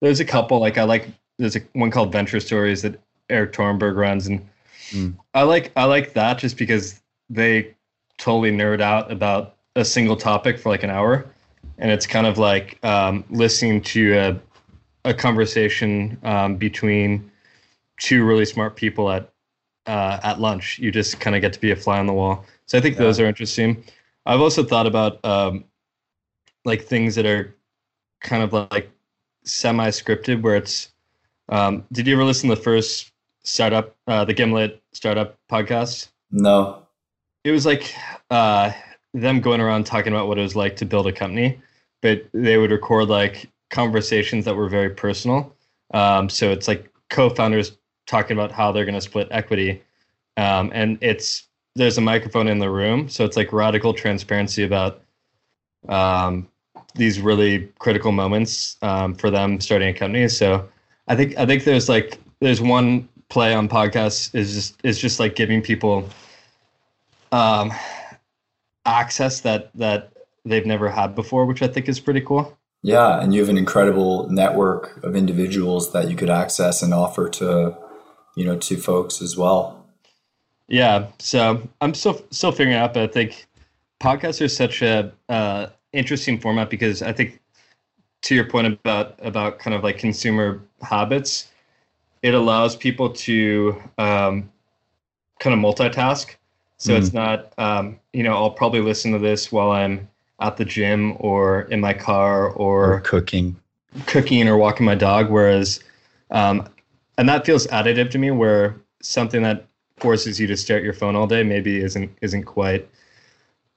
[0.00, 1.08] there's a couple like I like.
[1.38, 4.48] There's a one called Venture Stories that Erik Torenberg runs, and
[4.90, 5.14] mm.
[5.34, 7.74] I like I like that just because they
[8.18, 11.26] totally nerd out about a single topic for like an hour,
[11.78, 14.40] and it's kind of like um, listening to a
[15.04, 17.30] a conversation um, between
[17.98, 19.30] two really smart people at
[19.86, 20.78] uh, at lunch.
[20.78, 22.44] You just kind of get to be a fly on the wall.
[22.66, 23.02] So I think yeah.
[23.02, 23.82] those are interesting.
[24.26, 25.64] I've also thought about um,
[26.64, 27.54] like things that are
[28.20, 28.90] kind of like
[29.44, 30.90] semi-scripted, where it's.
[31.48, 33.09] Um, did you ever listen to the first
[33.42, 36.08] startup, uh, the Gimlet startup podcast?
[36.30, 36.86] No.
[37.44, 37.94] It was like
[38.30, 38.72] uh,
[39.14, 41.60] them going around talking about what it was like to build a company,
[42.02, 45.54] but they would record like conversations that were very personal.
[45.92, 47.76] Um, so it's like co-founders
[48.06, 49.82] talking about how they're going to split equity,
[50.36, 51.44] um, and it's
[51.76, 55.02] there's a microphone in the room, so it's like radical transparency about
[55.88, 56.48] um,
[56.94, 60.28] these really critical moments um, for them starting a company.
[60.28, 60.68] So
[61.08, 65.18] I think I think there's like there's one play on podcasts is just is just
[65.18, 66.06] like giving people
[67.32, 67.72] um,
[68.84, 70.12] access that that
[70.44, 72.56] they've never had before, which I think is pretty cool.
[72.82, 77.28] Yeah, and you have an incredible network of individuals that you could access and offer
[77.28, 77.76] to,
[78.36, 79.86] you know, to folks as well.
[80.68, 83.46] Yeah, so I'm still still figuring out, but I think
[84.00, 87.40] podcasts are such a uh, interesting format because I think,
[88.22, 91.48] to your point about about kind of like consumer habits,
[92.22, 94.50] it allows people to um,
[95.38, 96.34] kind of multitask.
[96.76, 96.98] So mm.
[96.98, 100.08] it's not, um, you know, I'll probably listen to this while I'm
[100.40, 103.56] at the gym or in my car or, or cooking,
[104.06, 105.30] cooking or walking my dog.
[105.30, 105.80] Whereas,
[106.30, 106.68] um,
[107.18, 108.30] and that feels additive to me.
[108.30, 109.66] Where something that
[109.98, 112.88] forces you to stare at your phone all day maybe isn't isn't quite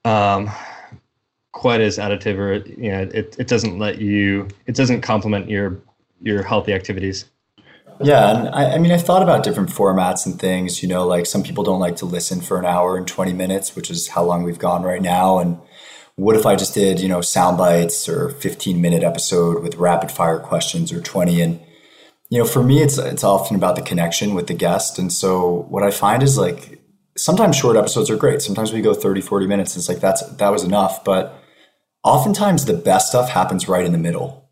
[0.05, 0.49] um,
[1.51, 5.81] quite as additive, or you know, it it doesn't let you, it doesn't complement your
[6.21, 7.25] your healthy activities.
[8.01, 10.81] Yeah, and I, I, mean, I thought about different formats and things.
[10.81, 13.75] You know, like some people don't like to listen for an hour and twenty minutes,
[13.75, 15.59] which is how long we've gone right now, and
[16.15, 20.11] what if I just did, you know, sound bites or 15 minute episode with rapid
[20.11, 21.41] fire questions or 20?
[21.41, 21.59] And,
[22.29, 24.99] you know, for me, it's, it's often about the connection with the guest.
[24.99, 26.79] And so what I find is like,
[27.17, 28.41] sometimes short episodes are great.
[28.41, 29.75] Sometimes we go 30, 40 minutes.
[29.75, 31.03] And It's like, that's, that was enough.
[31.03, 31.35] But
[32.03, 34.51] oftentimes the best stuff happens right in the middle.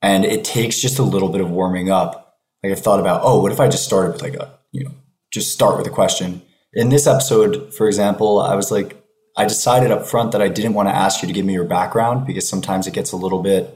[0.00, 2.25] And it takes just a little bit of warming up.
[2.66, 4.90] Like I've thought about, oh, what if I just started with like a, you know,
[5.30, 6.42] just start with a question.
[6.72, 9.02] In this episode, for example, I was like,
[9.36, 11.64] I decided up front that I didn't want to ask you to give me your
[11.64, 13.72] background because sometimes it gets a little bit,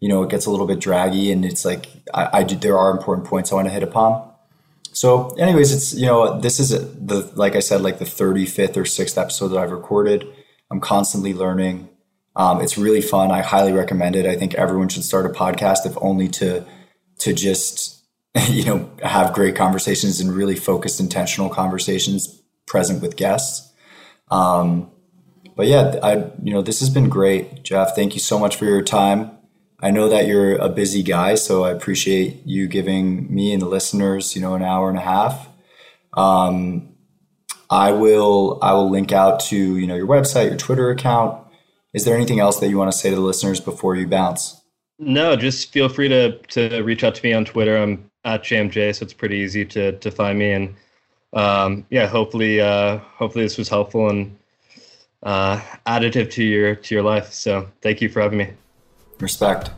[0.00, 2.78] you know, it gets a little bit draggy and it's like I, I do, there
[2.78, 4.30] are important points I want to hit upon.
[4.92, 8.82] So, anyways, it's you know this is the like I said like the 35th or
[8.82, 10.26] 6th episode that I've recorded.
[10.70, 11.88] I'm constantly learning.
[12.36, 13.30] Um, it's really fun.
[13.30, 14.26] I highly recommend it.
[14.26, 16.64] I think everyone should start a podcast if only to
[17.18, 17.99] to just
[18.48, 23.72] you know have great conversations and really focused intentional conversations present with guests.
[24.30, 24.90] Um,
[25.56, 27.94] but yeah, I you know this has been great, Jeff.
[27.94, 29.32] Thank you so much for your time.
[29.82, 33.66] I know that you're a busy guy, so I appreciate you giving me and the
[33.66, 35.48] listeners, you know, an hour and a half.
[36.14, 36.94] Um,
[37.70, 41.42] I will I will link out to you know your website, your Twitter account.
[41.94, 44.60] Is there anything else that you want to say to the listeners before you bounce?
[44.98, 47.76] No, just feel free to to reach out to me on Twitter.
[47.76, 50.52] I'm at JMJ, so it's pretty easy to to find me.
[50.52, 50.74] And
[51.32, 54.36] um, yeah, hopefully uh, hopefully this was helpful and
[55.22, 57.32] uh, additive to your to your life.
[57.32, 58.50] So thank you for having me.
[59.20, 59.70] Respect.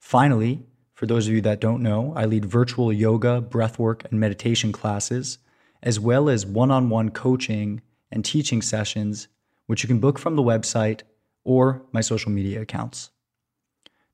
[0.00, 0.62] Finally,
[1.02, 5.38] for those of you that don't know, I lead virtual yoga, breathwork, and meditation classes,
[5.82, 9.26] as well as one on one coaching and teaching sessions,
[9.66, 11.00] which you can book from the website
[11.42, 13.10] or my social media accounts.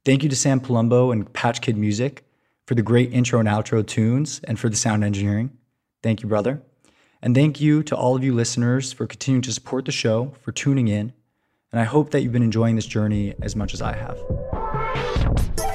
[0.07, 2.25] Thank you to Sam Palumbo and Patch Kid Music
[2.67, 5.51] for the great intro and outro tunes and for the sound engineering.
[6.03, 6.63] Thank you, brother.
[7.21, 10.53] And thank you to all of you listeners for continuing to support the show, for
[10.53, 11.13] tuning in.
[11.71, 15.68] And I hope that you've been enjoying this journey as much as I have.